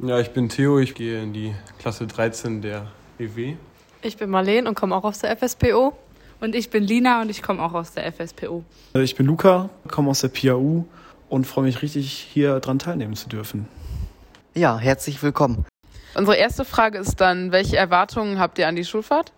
Ja, 0.00 0.18
ich 0.18 0.30
bin 0.30 0.48
Theo, 0.48 0.78
ich 0.78 0.94
gehe 0.94 1.22
in 1.22 1.32
die 1.32 1.54
Klasse 1.78 2.06
13 2.06 2.60
der 2.60 2.88
EW. 3.18 3.54
Ich 4.02 4.16
bin 4.16 4.30
Marleen 4.30 4.66
und 4.66 4.74
komme 4.74 4.94
auch 4.94 5.04
aus 5.04 5.20
der 5.20 5.36
FSPO. 5.36 5.96
Und 6.40 6.54
ich 6.54 6.68
bin 6.68 6.84
Lina 6.84 7.22
und 7.22 7.30
ich 7.30 7.42
komme 7.42 7.62
auch 7.62 7.72
aus 7.72 7.92
der 7.92 8.12
FSPO. 8.12 8.62
Ich 8.94 9.14
bin 9.14 9.26
Luca, 9.26 9.70
komme 9.88 10.10
aus 10.10 10.20
der 10.20 10.28
PAU 10.28 10.84
und 11.28 11.46
freue 11.46 11.64
mich 11.64 11.80
richtig, 11.82 12.12
hier 12.12 12.60
dran 12.60 12.78
teilnehmen 12.78 13.14
zu 13.14 13.28
dürfen. 13.28 13.68
Ja, 14.54 14.78
herzlich 14.78 15.22
willkommen. 15.22 15.64
Unsere 16.16 16.38
erste 16.38 16.64
Frage 16.64 16.96
ist 16.96 17.20
dann, 17.20 17.52
welche 17.52 17.76
Erwartungen 17.76 18.38
habt 18.38 18.58
ihr 18.58 18.66
an 18.66 18.74
die 18.74 18.86
Schulfahrt? 18.86 19.32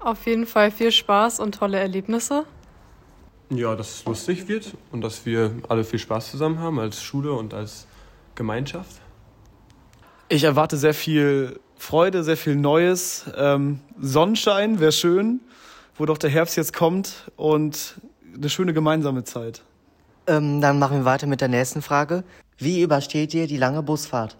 Auf 0.00 0.26
jeden 0.26 0.44
Fall 0.44 0.70
viel 0.70 0.92
Spaß 0.92 1.40
und 1.40 1.54
tolle 1.54 1.78
Erlebnisse. 1.78 2.44
Ja, 3.48 3.74
dass 3.74 3.90
es 3.90 4.04
lustig 4.04 4.48
wird 4.48 4.76
und 4.92 5.00
dass 5.00 5.24
wir 5.24 5.52
alle 5.68 5.84
viel 5.84 5.98
Spaß 5.98 6.30
zusammen 6.30 6.58
haben 6.58 6.78
als 6.78 7.02
Schule 7.02 7.32
und 7.32 7.54
als 7.54 7.86
Gemeinschaft. 8.34 9.00
Ich 10.28 10.44
erwarte 10.44 10.76
sehr 10.76 10.92
viel 10.92 11.58
Freude, 11.78 12.22
sehr 12.22 12.36
viel 12.36 12.56
Neues. 12.56 13.24
Ähm, 13.34 13.80
Sonnenschein 13.98 14.78
wäre 14.78 14.92
schön, 14.92 15.40
wo 15.96 16.04
doch 16.04 16.18
der 16.18 16.28
Herbst 16.28 16.56
jetzt 16.58 16.74
kommt 16.74 17.30
und 17.36 17.94
eine 18.34 18.50
schöne 18.50 18.74
gemeinsame 18.74 19.24
Zeit. 19.24 19.62
Ähm, 20.26 20.60
dann 20.60 20.78
machen 20.78 20.98
wir 20.98 21.04
weiter 21.06 21.26
mit 21.26 21.40
der 21.40 21.48
nächsten 21.48 21.80
Frage. 21.80 22.24
Wie 22.58 22.82
übersteht 22.82 23.32
ihr 23.32 23.46
die 23.46 23.56
lange 23.56 23.82
Busfahrt? 23.82 24.36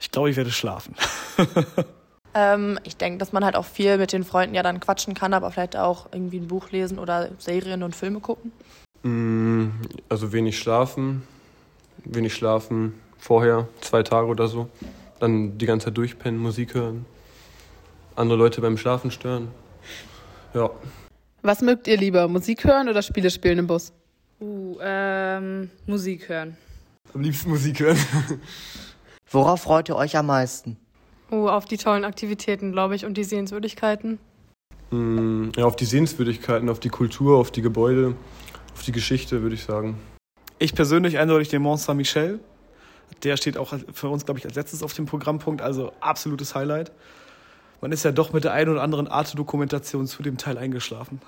Ich 0.00 0.10
glaube, 0.10 0.30
ich 0.30 0.36
werde 0.36 0.50
schlafen. 0.50 0.94
ähm, 2.34 2.78
ich 2.84 2.96
denke, 2.96 3.18
dass 3.18 3.32
man 3.32 3.44
halt 3.44 3.56
auch 3.56 3.64
viel 3.64 3.98
mit 3.98 4.12
den 4.12 4.24
Freunden 4.24 4.54
ja 4.54 4.62
dann 4.62 4.80
quatschen 4.80 5.14
kann, 5.14 5.34
aber 5.34 5.50
vielleicht 5.50 5.76
auch 5.76 6.08
irgendwie 6.12 6.38
ein 6.38 6.48
Buch 6.48 6.70
lesen 6.70 6.98
oder 6.98 7.30
Serien 7.38 7.82
und 7.82 7.96
Filme 7.96 8.20
gucken. 8.20 8.52
Mm, 9.02 9.68
also 10.08 10.32
wenig 10.32 10.58
schlafen, 10.58 11.22
wenig 12.04 12.34
schlafen 12.34 12.94
vorher, 13.18 13.68
zwei 13.80 14.02
Tage 14.02 14.28
oder 14.28 14.48
so. 14.48 14.68
Dann 15.20 15.58
die 15.58 15.66
ganze 15.66 15.86
Zeit 15.86 15.96
durchpennen, 15.96 16.40
Musik 16.40 16.74
hören, 16.74 17.04
andere 18.14 18.38
Leute 18.38 18.60
beim 18.60 18.76
Schlafen 18.76 19.10
stören. 19.10 19.48
Ja. 20.54 20.70
Was 21.42 21.60
mögt 21.60 21.86
ihr 21.86 21.96
lieber, 21.96 22.28
Musik 22.28 22.64
hören 22.64 22.88
oder 22.88 23.02
Spiele 23.02 23.30
spielen 23.30 23.58
im 23.58 23.66
Bus? 23.66 23.92
Uh, 24.40 24.78
ähm, 24.80 25.70
Musik 25.86 26.28
hören. 26.28 26.56
Am 27.12 27.20
liebsten 27.20 27.50
Musik 27.50 27.80
hören. 27.80 27.98
Worauf 29.30 29.62
freut 29.62 29.88
ihr 29.88 29.96
euch 29.96 30.16
am 30.16 30.26
meisten? 30.26 30.78
Oh, 31.30 31.48
auf 31.48 31.66
die 31.66 31.76
tollen 31.76 32.04
Aktivitäten, 32.04 32.72
glaube 32.72 32.96
ich, 32.96 33.04
und 33.04 33.14
die 33.14 33.24
Sehenswürdigkeiten. 33.24 34.18
Mm, 34.90 35.50
ja, 35.54 35.66
auf 35.66 35.76
die 35.76 35.84
Sehenswürdigkeiten, 35.84 36.70
auf 36.70 36.80
die 36.80 36.88
Kultur, 36.88 37.36
auf 37.36 37.50
die 37.50 37.60
Gebäude, 37.60 38.16
auf 38.74 38.82
die 38.82 38.92
Geschichte, 38.92 39.42
würde 39.42 39.54
ich 39.54 39.64
sagen. 39.64 39.98
Ich 40.58 40.74
persönlich 40.74 41.18
eindeutig 41.18 41.48
den 41.48 41.60
Mont 41.60 41.80
Saint-Michel. 41.80 42.40
Der 43.22 43.36
steht 43.36 43.58
auch 43.58 43.74
für 43.92 44.08
uns, 44.08 44.24
glaube 44.24 44.38
ich, 44.38 44.46
als 44.46 44.54
letztes 44.54 44.82
auf 44.82 44.94
dem 44.94 45.04
Programmpunkt, 45.04 45.60
also 45.60 45.92
absolutes 46.00 46.54
Highlight. 46.54 46.90
Man 47.82 47.92
ist 47.92 48.04
ja 48.04 48.12
doch 48.12 48.32
mit 48.32 48.44
der 48.44 48.52
einen 48.52 48.70
oder 48.70 48.82
anderen 48.82 49.08
Art 49.08 49.38
Dokumentation 49.38 50.06
zu 50.06 50.22
dem 50.22 50.38
Teil 50.38 50.56
eingeschlafen. 50.56 51.20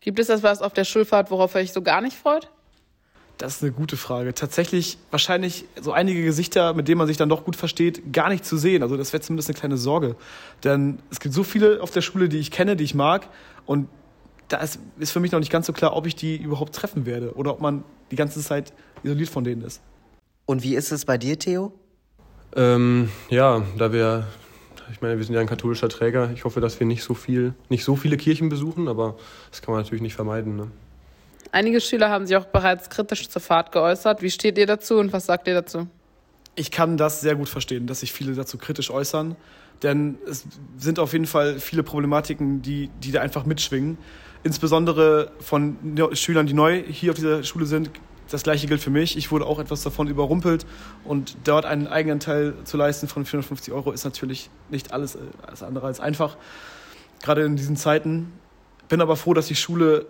Gibt 0.00 0.18
es 0.18 0.28
das 0.28 0.42
was 0.42 0.62
auf 0.62 0.72
der 0.72 0.84
Schulfahrt, 0.84 1.30
worauf 1.30 1.54
ihr 1.54 1.60
euch 1.60 1.72
so 1.72 1.82
gar 1.82 2.00
nicht 2.00 2.16
freut? 2.16 2.50
Das 3.38 3.56
ist 3.56 3.62
eine 3.62 3.72
gute 3.72 3.98
Frage. 3.98 4.32
Tatsächlich 4.32 4.96
wahrscheinlich 5.10 5.66
so 5.80 5.92
einige 5.92 6.24
Gesichter, 6.24 6.72
mit 6.72 6.88
denen 6.88 6.98
man 6.98 7.06
sich 7.06 7.18
dann 7.18 7.28
doch 7.28 7.44
gut 7.44 7.54
versteht, 7.54 8.12
gar 8.12 8.30
nicht 8.30 8.46
zu 8.46 8.56
sehen. 8.56 8.82
Also 8.82 8.96
das 8.96 9.12
wäre 9.12 9.20
zumindest 9.20 9.50
eine 9.50 9.58
kleine 9.58 9.76
Sorge. 9.76 10.16
Denn 10.64 11.00
es 11.10 11.20
gibt 11.20 11.34
so 11.34 11.44
viele 11.44 11.82
auf 11.82 11.90
der 11.90 12.00
Schule, 12.00 12.30
die 12.30 12.38
ich 12.38 12.50
kenne, 12.50 12.76
die 12.76 12.84
ich 12.84 12.94
mag. 12.94 13.28
Und 13.66 13.88
da 14.48 14.58
ist, 14.58 14.78
ist 14.98 15.10
für 15.10 15.20
mich 15.20 15.32
noch 15.32 15.40
nicht 15.40 15.52
ganz 15.52 15.66
so 15.66 15.74
klar, 15.74 15.94
ob 15.94 16.06
ich 16.06 16.16
die 16.16 16.36
überhaupt 16.36 16.74
treffen 16.74 17.04
werde 17.04 17.34
oder 17.34 17.52
ob 17.52 17.60
man 17.60 17.84
die 18.10 18.16
ganze 18.16 18.40
Zeit 18.40 18.72
isoliert 19.02 19.28
von 19.28 19.44
denen 19.44 19.62
ist. 19.62 19.82
Und 20.46 20.62
wie 20.62 20.74
ist 20.74 20.92
es 20.92 21.04
bei 21.04 21.18
dir, 21.18 21.38
Theo? 21.38 21.72
Ähm, 22.54 23.10
ja, 23.28 23.62
da 23.76 23.92
wir, 23.92 24.26
ich 24.92 25.02
meine, 25.02 25.18
wir 25.18 25.24
sind 25.24 25.34
ja 25.34 25.40
ein 25.40 25.48
katholischer 25.48 25.88
Träger. 25.90 26.30
Ich 26.32 26.44
hoffe, 26.44 26.60
dass 26.60 26.80
wir 26.80 26.86
nicht 26.86 27.02
so 27.02 27.12
viel, 27.12 27.54
nicht 27.68 27.84
so 27.84 27.96
viele 27.96 28.16
Kirchen 28.16 28.48
besuchen, 28.48 28.88
aber 28.88 29.16
das 29.50 29.60
kann 29.60 29.74
man 29.74 29.82
natürlich 29.82 30.02
nicht 30.02 30.14
vermeiden. 30.14 30.56
Ne? 30.56 30.70
Einige 31.52 31.80
Schüler 31.80 32.10
haben 32.10 32.26
sich 32.26 32.36
auch 32.36 32.46
bereits 32.46 32.90
kritisch 32.90 33.28
zur 33.28 33.42
Fahrt 33.42 33.72
geäußert. 33.72 34.22
Wie 34.22 34.30
steht 34.30 34.58
ihr 34.58 34.66
dazu 34.66 34.98
und 34.98 35.12
was 35.12 35.26
sagt 35.26 35.48
ihr 35.48 35.54
dazu? 35.54 35.88
Ich 36.54 36.70
kann 36.70 36.96
das 36.96 37.20
sehr 37.20 37.34
gut 37.34 37.48
verstehen, 37.48 37.86
dass 37.86 38.00
sich 38.00 38.12
viele 38.12 38.34
dazu 38.34 38.56
kritisch 38.56 38.90
äußern, 38.90 39.36
denn 39.82 40.18
es 40.26 40.46
sind 40.78 40.98
auf 40.98 41.12
jeden 41.12 41.26
Fall 41.26 41.60
viele 41.60 41.82
Problematiken, 41.82 42.62
die, 42.62 42.88
die 43.02 43.12
da 43.12 43.20
einfach 43.20 43.44
mitschwingen. 43.44 43.98
Insbesondere 44.42 45.32
von 45.40 45.76
Schülern, 46.12 46.46
die 46.46 46.54
neu 46.54 46.82
hier 46.82 47.10
auf 47.10 47.16
dieser 47.16 47.42
Schule 47.44 47.66
sind. 47.66 47.90
Das 48.30 48.42
gleiche 48.42 48.66
gilt 48.66 48.80
für 48.80 48.90
mich. 48.90 49.16
Ich 49.16 49.30
wurde 49.30 49.46
auch 49.46 49.58
etwas 49.58 49.82
davon 49.82 50.08
überrumpelt 50.08 50.66
und 51.04 51.36
dort 51.44 51.64
einen 51.64 51.86
Eigenanteil 51.86 52.54
zu 52.64 52.76
leisten 52.76 53.06
von 53.06 53.24
450 53.24 53.72
Euro 53.72 53.92
ist 53.92 54.04
natürlich 54.04 54.50
nicht 54.70 54.92
alles, 54.92 55.18
alles 55.46 55.62
andere 55.62 55.86
als 55.86 56.00
einfach, 56.00 56.36
gerade 57.22 57.42
in 57.42 57.56
diesen 57.56 57.76
Zeiten. 57.76 58.32
Bin 58.88 59.00
aber 59.00 59.16
froh, 59.16 59.34
dass 59.34 59.46
die 59.46 59.54
Schule 59.54 60.06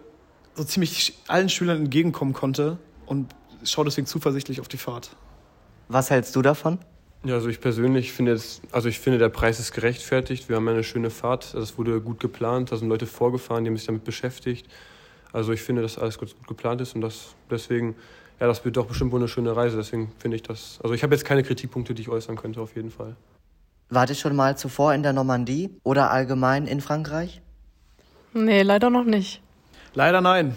so 0.57 0.64
ziemlich 0.64 1.14
allen 1.29 1.49
Schülern 1.49 1.79
entgegenkommen 1.79 2.33
konnte 2.33 2.79
und 3.05 3.35
schaue 3.64 3.85
deswegen 3.85 4.07
zuversichtlich 4.07 4.61
auf 4.61 4.69
die 4.69 4.79
Fahrt. 4.79 5.11
Was 5.88 6.11
hältst 6.11 6.35
du 6.35 6.42
davon? 6.42 6.79
Ja, 7.25 7.35
also 7.35 7.49
ich 7.49 7.61
persönlich 7.61 8.12
finde 8.12 8.33
jetzt, 8.33 8.62
also 8.73 8.88
ich 8.88 9.01
finde, 9.01 9.19
der 9.19 9.29
Preis 9.29 9.59
ist 9.59 9.73
gerechtfertigt. 9.73 10.49
Wir 10.49 10.57
haben 10.57 10.69
eine 10.69 10.85
schöne 10.85 11.11
Fahrt. 11.11 11.55
Das 11.55 11.77
wurde 11.77 12.01
gut 12.01 12.21
geplant. 12.21 12.73
Da 12.73 12.77
sind 12.77 12.88
Leute 12.88 13.07
vorgefahren, 13.07 13.64
die 13.64 13.71
haben 13.71 13.77
sich 13.77 13.87
damit 13.87 14.05
beschäftigt. 14.05 14.69
Also 15.33 15.53
ich 15.53 15.62
finde, 15.62 15.83
dass 15.83 15.99
alles 15.99 16.19
gut, 16.19 16.37
gut 16.37 16.47
geplant 16.47 16.81
ist 16.81 16.95
und 16.95 17.01
das 17.01 17.35
deswegen, 17.51 17.97
ja, 18.40 18.47
das 18.47 18.64
wird 18.64 18.77
doch 18.77 18.87
bestimmt 18.87 19.12
wohl 19.12 19.21
eine 19.21 19.29
schöne 19.29 19.55
Reise. 19.55 19.77
Deswegen 19.77 20.12
finde 20.19 20.37
ich 20.37 20.42
das. 20.42 20.79
Also 20.83 20.95
ich 20.95 21.03
habe 21.03 21.14
jetzt 21.14 21.25
keine 21.25 21.42
Kritikpunkte, 21.42 21.95
die 21.95 22.03
ich 22.03 22.09
äußern 22.09 22.37
könnte, 22.37 22.61
auf 22.61 22.75
jeden 22.77 22.90
Fall. 22.90 23.16
Wart 23.88 24.11
ihr 24.11 24.16
schon 24.16 24.35
mal 24.35 24.57
zuvor 24.57 24.95
in 24.95 25.03
der 25.03 25.12
Normandie 25.12 25.71
oder 25.83 26.11
allgemein 26.11 26.66
in 26.66 26.81
Frankreich? 26.81 27.40
Nee, 28.33 28.62
leider 28.62 28.90
noch 28.90 29.05
nicht. 29.05 29.42
Leider 29.96 30.20
nein. 30.20 30.54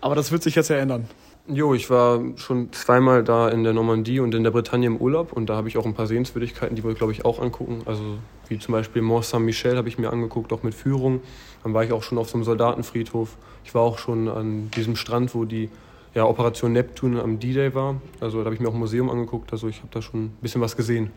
Aber 0.00 0.16
das 0.16 0.32
wird 0.32 0.42
sich 0.42 0.56
jetzt 0.56 0.68
ja 0.68 0.76
ändern. 0.76 1.08
Jo, 1.46 1.74
ich 1.74 1.88
war 1.90 2.20
schon 2.34 2.72
zweimal 2.72 3.22
da 3.22 3.48
in 3.48 3.62
der 3.62 3.72
Normandie 3.72 4.18
und 4.18 4.34
in 4.34 4.42
der 4.42 4.50
Bretagne 4.50 4.88
im 4.88 4.96
Urlaub 4.96 5.32
und 5.32 5.48
da 5.48 5.54
habe 5.54 5.68
ich 5.68 5.78
auch 5.78 5.86
ein 5.86 5.94
paar 5.94 6.08
Sehenswürdigkeiten, 6.08 6.74
die 6.74 6.82
wollte 6.82 6.94
ich 6.94 6.98
glaube 6.98 7.12
ich 7.12 7.24
auch 7.24 7.40
angucken. 7.40 7.82
Also 7.86 8.02
wie 8.48 8.58
zum 8.58 8.72
Beispiel 8.72 9.00
Mont 9.00 9.26
Saint-Michel 9.26 9.76
habe 9.76 9.88
ich 9.88 9.96
mir 9.96 10.10
angeguckt, 10.10 10.52
auch 10.52 10.64
mit 10.64 10.74
Führung. 10.74 11.20
Dann 11.62 11.72
war 11.72 11.84
ich 11.84 11.92
auch 11.92 12.02
schon 12.02 12.18
auf 12.18 12.28
so 12.28 12.34
einem 12.34 12.42
Soldatenfriedhof. 12.42 13.36
Ich 13.64 13.76
war 13.76 13.82
auch 13.82 13.98
schon 13.98 14.28
an 14.28 14.72
diesem 14.72 14.96
Strand, 14.96 15.32
wo 15.32 15.44
die 15.44 15.70
ja, 16.12 16.24
Operation 16.24 16.72
Neptun 16.72 17.20
am 17.20 17.38
D-Day 17.38 17.76
war. 17.76 18.00
Also 18.18 18.38
da 18.38 18.46
habe 18.46 18.56
ich 18.56 18.60
mir 18.60 18.68
auch 18.68 18.74
ein 18.74 18.80
Museum 18.80 19.08
angeguckt. 19.08 19.52
Also 19.52 19.68
ich 19.68 19.78
habe 19.78 19.88
da 19.92 20.02
schon 20.02 20.24
ein 20.24 20.38
bisschen 20.42 20.60
was 20.60 20.76
gesehen. 20.76 21.12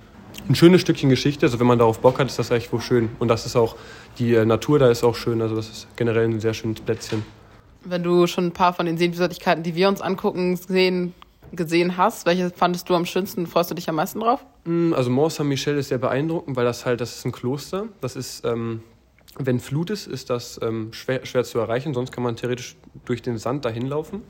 Ein 0.47 0.55
schönes 0.55 0.81
Stückchen 0.81 1.09
Geschichte. 1.09 1.45
Also 1.45 1.59
wenn 1.59 1.67
man 1.67 1.77
darauf 1.77 1.99
Bock 1.99 2.19
hat, 2.19 2.27
ist 2.27 2.39
das 2.39 2.49
echt 2.51 2.73
wohl 2.73 2.81
schön. 2.81 3.09
Und 3.19 3.27
das 3.27 3.45
ist 3.45 3.55
auch, 3.55 3.75
die 4.17 4.33
äh, 4.33 4.45
Natur 4.45 4.79
da 4.79 4.89
ist 4.89 5.03
auch 5.03 5.15
schön. 5.15 5.41
Also 5.41 5.55
das 5.55 5.69
ist 5.69 5.87
generell 5.95 6.25
ein 6.25 6.39
sehr 6.39 6.53
schönes 6.53 6.81
Plätzchen. 6.81 7.23
Wenn 7.85 8.03
du 8.03 8.27
schon 8.27 8.47
ein 8.47 8.51
paar 8.51 8.73
von 8.73 8.85
den 8.85 8.97
Sehenswürdigkeiten, 8.97 9.63
die 9.63 9.75
wir 9.75 9.87
uns 9.87 10.01
angucken, 10.01 10.57
sehen, 10.57 11.13
gesehen 11.51 11.97
hast, 11.97 12.25
welche 12.25 12.49
fandest 12.49 12.89
du 12.89 12.95
am 12.95 13.05
schönsten? 13.05 13.47
Freust 13.47 13.71
du 13.71 13.75
dich 13.75 13.87
am 13.89 13.95
meisten 13.95 14.19
drauf? 14.19 14.45
Also 14.93 15.09
Mont 15.09 15.31
Saint-Michel 15.31 15.77
ist 15.77 15.89
sehr 15.89 15.97
beeindruckend, 15.97 16.55
weil 16.57 16.65
das 16.65 16.85
halt, 16.85 17.01
das 17.01 17.15
ist 17.15 17.25
ein 17.25 17.31
Kloster. 17.31 17.85
Das 18.01 18.15
ist, 18.15 18.43
ähm, 18.45 18.81
wenn 19.37 19.59
Flut 19.59 19.89
ist, 19.89 20.07
ist 20.07 20.29
das 20.29 20.59
ähm, 20.61 20.91
schwer, 20.93 21.25
schwer 21.25 21.43
zu 21.43 21.59
erreichen. 21.59 21.93
Sonst 21.93 22.11
kann 22.11 22.23
man 22.23 22.35
theoretisch 22.35 22.75
durch 23.05 23.21
den 23.21 23.37
Sand 23.37 23.65
dahin 23.65 23.87
laufen. 23.87 24.23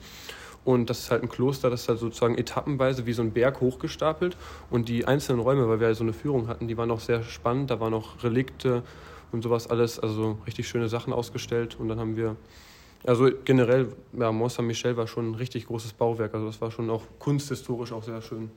Und 0.64 0.90
das 0.90 1.00
ist 1.00 1.10
halt 1.10 1.22
ein 1.22 1.28
Kloster, 1.28 1.70
das 1.70 1.82
ist 1.82 1.88
halt 1.88 1.98
sozusagen 1.98 2.36
etappenweise 2.36 3.06
wie 3.06 3.12
so 3.12 3.22
ein 3.22 3.32
Berg 3.32 3.60
hochgestapelt. 3.60 4.36
Und 4.70 4.88
die 4.88 5.06
einzelnen 5.06 5.40
Räume, 5.40 5.68
weil 5.68 5.80
wir 5.80 5.86
halt 5.86 5.96
so 5.96 6.04
eine 6.04 6.12
Führung 6.12 6.48
hatten, 6.48 6.68
die 6.68 6.76
waren 6.76 6.90
auch 6.90 7.00
sehr 7.00 7.22
spannend. 7.22 7.70
Da 7.70 7.80
waren 7.80 7.94
auch 7.94 8.22
Relikte 8.22 8.82
und 9.32 9.42
sowas 9.42 9.68
alles, 9.68 9.98
also 9.98 10.38
richtig 10.46 10.68
schöne 10.68 10.88
Sachen 10.88 11.12
ausgestellt. 11.12 11.76
Und 11.78 11.88
dann 11.88 11.98
haben 11.98 12.16
wir 12.16 12.36
also 13.06 13.30
generell, 13.44 13.88
ja, 14.12 14.30
Mont 14.30 14.52
Saint-Michel 14.52 14.96
war 14.96 15.06
schon 15.06 15.30
ein 15.30 15.34
richtig 15.34 15.66
großes 15.66 15.94
Bauwerk. 15.94 16.34
Also 16.34 16.46
das 16.46 16.60
war 16.60 16.70
schon 16.70 16.90
auch 16.90 17.02
kunsthistorisch 17.18 17.92
auch 17.92 18.02
sehr 18.02 18.20
schön. 18.20 18.50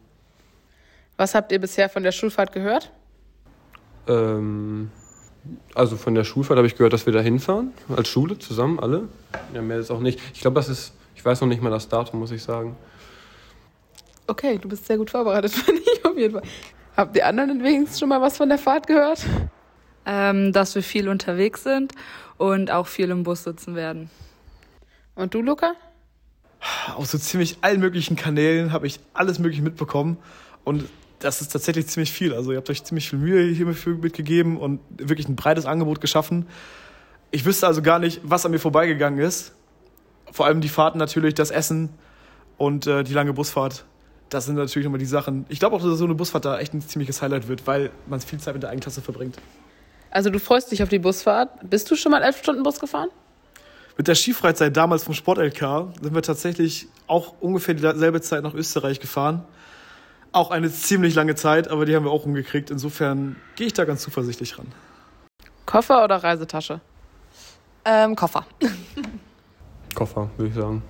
Was 1.16 1.36
habt 1.36 1.52
ihr 1.52 1.60
bisher 1.60 1.90
von 1.90 2.04
der 2.04 2.12
Schulfahrt 2.12 2.52
gehört? 2.52 2.92
Ähm, 4.08 4.92
also 5.74 5.96
von 5.96 6.16
der 6.16 6.24
Schulfahrt 6.24 6.58
habe 6.58 6.68
ich 6.68 6.76
gehört, 6.76 6.94
dass 6.94 7.06
wir 7.06 7.14
da 7.14 7.22
hinfahren, 7.22 7.72
als 7.96 8.10
Schule 8.10 8.38
zusammen, 8.38 8.80
alle. 8.80 9.08
Ja, 9.54 9.62
mehr 9.62 9.80
ist 9.80 9.92
auch 9.92 10.00
nicht. 10.00 10.20
Ich 10.34 10.42
glaube, 10.42 10.56
das 10.56 10.68
ist, 10.68 10.94
ich 11.16 11.24
weiß 11.24 11.42
noch 11.42 11.48
nicht 11.48 11.62
mal 11.62 11.70
das 11.70 11.88
Datum, 11.88 12.20
muss 12.20 12.32
ich 12.32 12.44
sagen. 12.44 12.76
Okay, 14.28 14.58
du 14.58 14.70
bist 14.70 14.86
sehr 14.86 14.98
gut 14.98 15.10
vorbereitet, 15.10 15.52
finde 15.54 15.82
ich 15.82 16.06
auf 16.06 16.18
jeden 16.18 16.34
Fall. 16.34 16.44
Habt 16.96 17.16
ihr 17.16 17.26
anderen 17.26 17.64
wenigstens 17.64 18.00
schon 18.00 18.10
mal 18.10 18.22
was 18.22 18.38
von 18.38 18.50
der 18.50 18.58
Fahrt 18.58 18.88
gehört? 18.88 19.26
Ähm, 20.06 20.52
dass 20.52 20.76
wir 20.76 20.84
viel 20.84 21.08
unterwegs 21.08 21.64
sind 21.64 21.94
und 22.38 22.72
auch 22.72 22.88
viel 22.88 23.10
im 23.10 23.24
Bus 23.24 23.44
sitzen 23.44 23.76
werden. 23.76 24.10
Und 25.16 25.34
du, 25.34 25.42
Luca? 25.42 25.74
Aus 26.96 27.12
so 27.12 27.18
ziemlich 27.18 27.58
allen 27.62 27.80
möglichen 27.80 28.16
Kanälen 28.16 28.72
habe 28.72 28.88
ich 28.88 29.00
alles 29.14 29.40
Mögliche 29.40 29.62
mitbekommen. 29.62 30.18
Und 30.64 30.86
das 31.20 31.42
ist 31.42 31.52
tatsächlich 31.52 31.88
ziemlich 31.88 32.12
viel. 32.12 32.34
Also 32.34 32.52
ihr 32.52 32.58
habt 32.58 32.70
euch 32.70 32.84
ziemlich 32.84 33.10
viel 33.10 33.20
Mühe 33.20 33.44
hier 33.44 33.66
mitgegeben 33.66 34.58
und 34.58 34.80
wirklich 34.90 35.28
ein 35.28 35.36
breites 35.36 35.66
Angebot 35.66 36.02
geschaffen. 36.02 36.48
Ich 37.32 37.46
wüsste 37.46 37.68
also 37.68 37.82
gar 37.82 38.00
nicht, 38.00 38.22
was 38.24 38.46
an 38.46 38.52
mir 38.52 38.60
vorbeigegangen 38.60 39.20
ist. 39.20 39.54
Vor 40.34 40.48
allem 40.48 40.62
die 40.62 40.70
Fahrten 40.70 40.98
natürlich, 40.98 41.36
das 41.36 41.52
Essen 41.52 41.90
und 42.58 42.88
äh, 42.88 43.04
die 43.04 43.14
lange 43.14 43.34
Busfahrt. 43.34 43.86
Das 44.30 44.48
sind 44.48 44.56
natürlich 44.56 44.88
immer 44.88 44.98
die 44.98 45.06
Sachen. 45.06 45.46
Ich 45.48 45.60
glaube 45.60 45.76
auch, 45.76 45.82
dass 45.82 46.00
so 46.00 46.06
eine 46.06 46.16
Busfahrt 46.16 46.44
da 46.44 46.60
echt 46.60 46.74
ein 46.74 46.82
ziemliches 46.82 47.22
Highlight 47.22 47.48
wird, 47.48 47.68
weil 47.68 47.92
man 48.08 48.20
viel 48.20 48.40
Zeit 48.40 48.56
mit 48.56 48.64
der 48.64 48.72
Eigenklasse 48.72 49.04
verbringt. 49.04 49.38
Also 50.10 50.32
du 50.32 50.40
freust 50.40 50.72
dich 50.72 50.82
auf 50.82 50.90
die 50.90 50.98
Busfahrt. 50.98 51.70
Bist 51.70 51.92
du 51.92 51.96
schon 51.96 52.12
mal 52.12 52.24
elf 52.24 52.40
Stunden 52.40 52.64
Bus 52.64 52.80
gefahren? 52.80 53.10
Mit 53.96 54.08
der 54.08 54.16
Skifreizeit 54.16 54.76
damals 54.76 55.04
vom 55.04 55.14
Sport-LK 55.14 55.94
sind 56.02 56.16
wir 56.16 56.24
tatsächlich 56.24 56.88
auch 57.06 57.36
ungefähr 57.40 57.76
dieselbe 57.76 58.20
Zeit 58.22 58.42
nach 58.42 58.56
Österreich 58.56 59.00
gefahren. 59.00 59.46
Auch 60.32 60.50
eine 60.50 60.72
ziemlich 60.72 61.14
lange 61.14 61.36
Zeit, 61.36 61.68
aber 61.68 61.86
die 61.86 61.96
haben 61.96 62.06
wir 62.06 62.12
auch 62.12 62.26
umgekriegt. 62.26 62.72
Insofern 62.72 63.36
gehe 63.56 63.68
ich 63.68 63.74
da 63.74 63.86
ganz 63.86 64.02
zuversichtlich 64.02 64.58
ran. 64.58 64.66
Koffer 65.68 66.04
oder 66.04 66.24
Reisetasche? 66.24 66.82
Ähm, 67.86 68.16
Koffer. 68.16 68.48
Koffer, 69.94 70.30
würde 70.38 70.50
ich 70.50 70.56
sagen. 70.56 70.82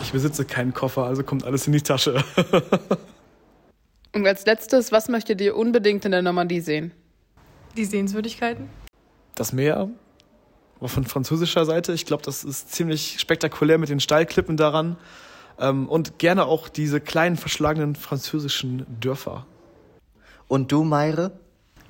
Ich 0.00 0.12
besitze 0.12 0.44
keinen 0.44 0.74
Koffer, 0.74 1.04
also 1.04 1.22
kommt 1.22 1.44
alles 1.44 1.66
in 1.66 1.72
die 1.72 1.82
Tasche. 1.82 2.24
Und 4.14 4.26
als 4.26 4.44
letztes, 4.44 4.92
was 4.92 5.08
möchtet 5.08 5.40
ihr 5.40 5.56
unbedingt 5.56 6.04
in 6.04 6.10
der 6.12 6.22
Normandie 6.22 6.60
sehen? 6.60 6.92
Die 7.76 7.84
Sehenswürdigkeiten? 7.84 8.68
Das 9.34 9.52
Meer, 9.52 9.88
aber 10.78 10.88
von 10.88 11.04
französischer 11.04 11.64
Seite. 11.64 11.92
Ich 11.92 12.04
glaube, 12.04 12.22
das 12.24 12.44
ist 12.44 12.72
ziemlich 12.72 13.20
spektakulär 13.20 13.78
mit 13.78 13.88
den 13.88 14.00
Steilklippen 14.00 14.56
daran. 14.56 14.96
Ähm, 15.58 15.88
und 15.88 16.18
gerne 16.18 16.46
auch 16.46 16.68
diese 16.68 17.00
kleinen, 17.00 17.36
verschlagenen 17.36 17.94
französischen 17.94 18.84
Dörfer. 19.00 19.46
Und 20.48 20.72
du, 20.72 20.82
Meire? 20.82 21.32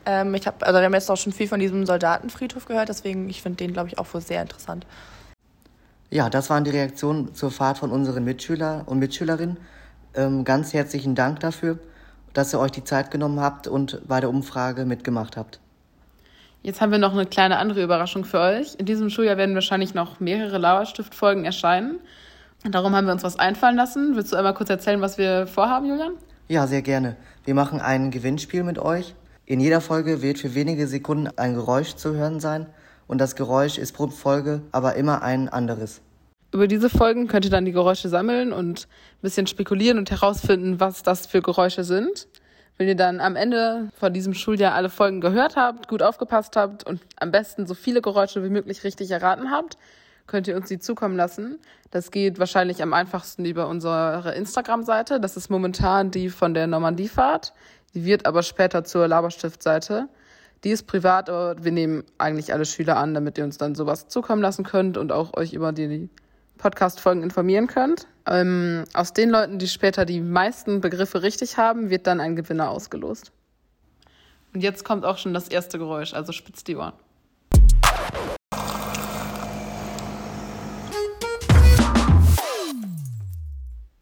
Ähm, 0.04 0.34
ich 0.34 0.46
hab, 0.46 0.62
also 0.62 0.78
wir 0.78 0.84
haben 0.84 0.94
jetzt 0.94 1.10
auch 1.10 1.16
schon 1.16 1.32
viel 1.32 1.48
von 1.48 1.58
diesem 1.58 1.86
Soldatenfriedhof 1.86 2.66
gehört, 2.66 2.88
deswegen 2.88 3.28
ich 3.30 3.40
finde 3.40 3.56
den, 3.56 3.72
glaube 3.72 3.88
ich, 3.88 3.98
auch 3.98 4.12
wohl 4.12 4.20
sehr 4.20 4.42
interessant. 4.42 4.86
Ja, 6.12 6.28
das 6.28 6.50
waren 6.50 6.62
die 6.62 6.70
Reaktionen 6.70 7.34
zur 7.34 7.50
Fahrt 7.50 7.78
von 7.78 7.90
unseren 7.90 8.22
Mitschüler 8.22 8.82
und 8.84 8.98
Mitschülerinnen. 8.98 9.56
Ähm, 10.14 10.44
ganz 10.44 10.74
herzlichen 10.74 11.14
Dank 11.14 11.40
dafür, 11.40 11.78
dass 12.34 12.52
ihr 12.52 12.60
euch 12.60 12.70
die 12.70 12.84
Zeit 12.84 13.10
genommen 13.10 13.40
habt 13.40 13.66
und 13.66 14.06
bei 14.06 14.20
der 14.20 14.28
Umfrage 14.28 14.84
mitgemacht 14.84 15.38
habt. 15.38 15.58
Jetzt 16.60 16.82
haben 16.82 16.92
wir 16.92 16.98
noch 16.98 17.14
eine 17.14 17.24
kleine 17.24 17.56
andere 17.56 17.82
Überraschung 17.82 18.26
für 18.26 18.40
euch. 18.40 18.74
In 18.74 18.84
diesem 18.84 19.08
Schuljahr 19.08 19.38
werden 19.38 19.54
wahrscheinlich 19.54 19.94
noch 19.94 20.20
mehrere 20.20 20.58
Lauerstift-Folgen 20.58 21.46
erscheinen. 21.46 21.98
Darum 22.62 22.94
haben 22.94 23.06
wir 23.06 23.14
uns 23.14 23.22
was 23.22 23.38
einfallen 23.38 23.76
lassen. 23.76 24.14
Willst 24.14 24.34
du 24.34 24.36
einmal 24.36 24.52
kurz 24.52 24.68
erzählen, 24.68 25.00
was 25.00 25.16
wir 25.16 25.46
vorhaben, 25.46 25.86
Julian? 25.86 26.12
Ja, 26.46 26.66
sehr 26.66 26.82
gerne. 26.82 27.16
Wir 27.46 27.54
machen 27.54 27.80
ein 27.80 28.10
Gewinnspiel 28.10 28.64
mit 28.64 28.78
euch. 28.78 29.14
In 29.46 29.60
jeder 29.60 29.80
Folge 29.80 30.20
wird 30.20 30.38
für 30.38 30.54
wenige 30.54 30.86
Sekunden 30.88 31.30
ein 31.38 31.54
Geräusch 31.54 31.94
zu 31.94 32.12
hören 32.12 32.38
sein. 32.38 32.66
Und 33.12 33.18
das 33.18 33.36
Geräusch 33.36 33.76
ist 33.76 33.92
pro 33.92 34.06
Folge 34.06 34.62
aber 34.72 34.96
immer 34.96 35.20
ein 35.20 35.50
anderes. 35.50 36.00
Über 36.50 36.66
diese 36.66 36.88
Folgen 36.88 37.28
könnt 37.28 37.44
ihr 37.44 37.50
dann 37.50 37.66
die 37.66 37.72
Geräusche 37.72 38.08
sammeln 38.08 38.54
und 38.54 38.84
ein 38.84 39.20
bisschen 39.20 39.46
spekulieren 39.46 39.98
und 39.98 40.10
herausfinden, 40.10 40.80
was 40.80 41.02
das 41.02 41.26
für 41.26 41.42
Geräusche 41.42 41.84
sind. 41.84 42.26
Wenn 42.78 42.88
ihr 42.88 42.96
dann 42.96 43.20
am 43.20 43.36
Ende 43.36 43.90
von 44.00 44.14
diesem 44.14 44.32
Schuljahr 44.32 44.72
alle 44.72 44.88
Folgen 44.88 45.20
gehört 45.20 45.56
habt, 45.56 45.88
gut 45.88 46.02
aufgepasst 46.02 46.56
habt 46.56 46.86
und 46.86 47.02
am 47.16 47.30
besten 47.30 47.66
so 47.66 47.74
viele 47.74 48.00
Geräusche 48.00 48.42
wie 48.44 48.48
möglich 48.48 48.82
richtig 48.82 49.10
erraten 49.10 49.50
habt, 49.50 49.76
könnt 50.26 50.48
ihr 50.48 50.56
uns 50.56 50.68
die 50.68 50.78
zukommen 50.78 51.18
lassen. 51.18 51.58
Das 51.90 52.12
geht 52.12 52.38
wahrscheinlich 52.38 52.82
am 52.82 52.94
einfachsten 52.94 53.44
über 53.44 53.68
unsere 53.68 54.34
Instagram-Seite. 54.34 55.20
Das 55.20 55.36
ist 55.36 55.50
momentan 55.50 56.10
die 56.10 56.30
von 56.30 56.54
der 56.54 56.66
Normandiefahrt. 56.66 57.52
Die 57.92 58.06
wird 58.06 58.24
aber 58.24 58.42
später 58.42 58.84
zur 58.84 59.06
Laberstift-Seite. 59.06 60.08
Die 60.64 60.70
ist 60.70 60.86
privat, 60.86 61.28
aber 61.28 61.64
wir 61.64 61.72
nehmen 61.72 62.04
eigentlich 62.18 62.52
alle 62.52 62.64
Schüler 62.64 62.96
an, 62.96 63.14
damit 63.14 63.36
ihr 63.36 63.42
uns 63.42 63.58
dann 63.58 63.74
sowas 63.74 64.06
zukommen 64.06 64.40
lassen 64.40 64.62
könnt 64.62 64.96
und 64.96 65.10
auch 65.10 65.36
euch 65.36 65.54
über 65.54 65.72
die 65.72 66.08
Podcast-Folgen 66.58 67.24
informieren 67.24 67.66
könnt. 67.66 68.06
Ähm, 68.26 68.84
aus 68.94 69.12
den 69.12 69.30
Leuten, 69.30 69.58
die 69.58 69.66
später 69.66 70.04
die 70.04 70.20
meisten 70.20 70.80
Begriffe 70.80 71.24
richtig 71.24 71.56
haben, 71.56 71.90
wird 71.90 72.06
dann 72.06 72.20
ein 72.20 72.36
Gewinner 72.36 72.70
ausgelost. 72.70 73.32
Und 74.54 74.62
jetzt 74.62 74.84
kommt 74.84 75.04
auch 75.04 75.18
schon 75.18 75.34
das 75.34 75.48
erste 75.48 75.78
Geräusch, 75.78 76.14
also 76.14 76.30
spitzt 76.30 76.68
die 76.68 76.76
Ohren. 76.76 76.92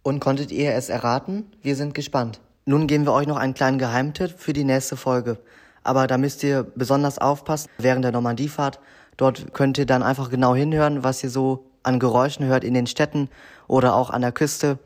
Und 0.03 0.21
konntet 0.21 0.51
ihr 0.51 0.75
es 0.75 0.91
erraten? 0.91 1.51
Wir 1.63 1.75
sind 1.75 1.95
gespannt. 1.95 2.41
Nun 2.67 2.87
geben 2.87 3.07
wir 3.07 3.15
euch 3.15 3.27
noch 3.27 3.39
einen 3.39 3.55
kleinen 3.55 3.79
Geheimtipp 3.79 4.33
für 4.37 4.53
die 4.53 4.65
nächste 4.65 4.99
Folge. 4.99 5.39
Aber 5.83 6.07
da 6.07 6.19
müsst 6.19 6.43
ihr 6.43 6.67
besonders 6.75 7.19
aufpassen 7.19 7.71
während 7.79 8.05
der 8.05 8.13
Normandiefahrt. 8.13 8.81
Dort 9.17 9.53
könnt 9.55 9.79
ihr 9.79 9.87
dann 9.87 10.03
einfach 10.03 10.31
genau 10.31 10.55
hinhören, 10.55 11.05
was 11.05 11.23
ihr 11.25 11.31
so 11.31 11.65
an 11.83 11.99
Geräuschen 11.99 12.47
hört 12.47 12.65
in 12.65 12.75
den 12.75 12.87
Städten 12.87 13.29
oder 13.67 13.95
auch 13.95 14.11
an 14.11 14.23
der 14.23 14.33
Küste. 14.33 14.79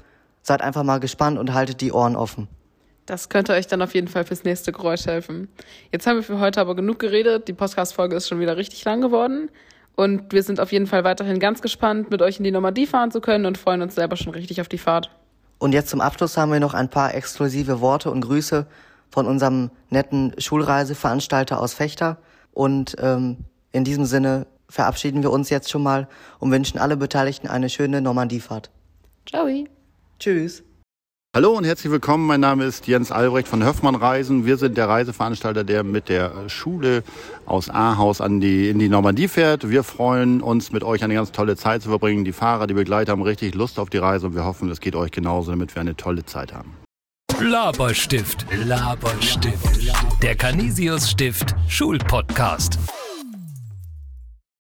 Seid 0.43 0.63
einfach 0.63 0.83
mal 0.83 1.01
gespannt 1.01 1.39
und 1.39 1.55
haltet 1.55 1.81
die 1.81 1.93
Ohren 1.93 2.17
offen. 2.17 2.49
Das 3.07 3.29
könnte 3.29 3.53
euch 3.53 3.67
dann 3.67 3.83
auf 3.83 3.95
jeden 3.95 4.09
Fall 4.09 4.25
fürs 4.25 4.45
nächste 4.45 4.73
Geräusch 4.73 5.07
helfen. 5.07 5.49
Jetzt 5.93 6.07
haben 6.07 6.17
wir 6.17 6.23
für 6.23 6.41
heute 6.41 6.61
aber 6.61 6.75
genug 6.75 6.99
geredet. 6.99 7.49
Die 7.49 7.53
Podcast-Folge 7.53 8.17
ist 8.17 8.29
schon 8.29 8.41
wieder 8.41 8.57
richtig 8.57 8.85
lang 8.85 9.01
geworden. 9.01 9.51
Und 9.95 10.33
wir 10.33 10.43
sind 10.43 10.59
auf 10.59 10.73
jeden 10.73 10.87
Fall 10.87 11.05
weiterhin 11.05 11.39
ganz 11.39 11.61
gespannt, 11.63 12.11
mit 12.11 12.23
euch 12.23 12.39
in 12.39 12.45
die 12.45 12.51
Normandie 12.51 12.87
fahren 12.87 13.11
zu 13.11 13.21
können 13.21 13.47
und 13.47 13.59
freuen 13.59 13.83
uns 13.83 13.95
selber 13.95 14.17
schon 14.17 14.33
richtig 14.33 14.61
auf 14.61 14.69
die 14.69 14.79
Fahrt. 14.79 15.11
Und 15.59 15.73
jetzt 15.73 15.91
zum 15.91 16.01
Abschluss 16.01 16.37
haben 16.37 16.51
wir 16.51 16.61
noch 16.61 16.75
ein 16.75 16.89
paar 16.89 17.15
exklusive 17.15 17.81
Worte 17.81 18.11
und 18.11 18.23
Grüße 18.23 18.67
von 19.15 19.27
unserem 19.27 19.71
netten 19.91 20.35
Schulreiseveranstalter 20.39 21.61
aus 21.61 21.73
Fechter. 21.73 22.19
Und 22.53 22.97
ähm, 22.99 23.37
in 23.71 23.85
diesem 23.85 24.07
Sinne 24.07 24.49
verabschieden 24.69 25.23
wir 25.23 25.31
uns 25.31 25.51
jetzt 25.51 25.71
schon 25.71 25.85
mal 25.85 26.09
und 26.41 26.51
wünschen 26.51 26.81
alle 26.81 26.97
Beteiligten 26.97 27.47
eine 27.47 27.71
schöne 27.71 28.01
Normandiefahrt. 28.01 28.73
Ciao. 29.25 29.47
Tschüss. 30.19 30.65
Hallo 31.33 31.53
und 31.53 31.63
herzlich 31.63 31.93
willkommen. 31.93 32.27
Mein 32.27 32.41
Name 32.41 32.65
ist 32.65 32.89
Jens 32.89 33.13
Albrecht 33.13 33.47
von 33.47 33.65
Höfmann 33.65 33.95
Reisen. 33.95 34.47
Wir 34.47 34.57
sind 34.57 34.77
der 34.77 34.89
Reiseveranstalter, 34.89 35.63
der 35.63 35.85
mit 35.85 36.09
der 36.09 36.49
Schule 36.49 37.05
aus 37.47 37.71
Ahaus 37.71 38.21
an 38.21 38.41
die, 38.41 38.69
in 38.69 38.81
die 38.81 38.89
Normandie 38.89 39.29
fährt. 39.29 39.71
Wir 39.71 39.85
freuen 39.85 40.41
uns, 40.41 40.73
mit 40.73 40.83
euch 40.83 41.05
eine 41.05 41.15
ganz 41.15 41.31
tolle 41.31 41.57
Zeit 41.57 41.83
zu 41.83 41.89
verbringen. 41.89 42.25
Die 42.25 42.33
Fahrer, 42.33 42.67
die 42.67 42.75
Begleiter 42.75 43.13
haben 43.13 43.23
richtig 43.23 43.55
Lust 43.55 43.79
auf 43.79 43.91
die 43.91 43.99
Reise 43.99 44.27
und 44.27 44.35
wir 44.35 44.45
hoffen, 44.45 44.71
es 44.71 44.81
geht 44.81 44.97
euch 44.97 45.13
genauso, 45.13 45.53
damit 45.53 45.73
wir 45.77 45.81
eine 45.81 45.97
tolle 45.97 46.25
Zeit 46.25 46.53
haben. 46.53 46.84
Laberstift, 47.41 48.47
Laberstift. 48.53 49.81
Der 50.23 50.37
Canisius 50.37 51.11
Stift 51.11 51.55
Schulpodcast. 51.69 52.79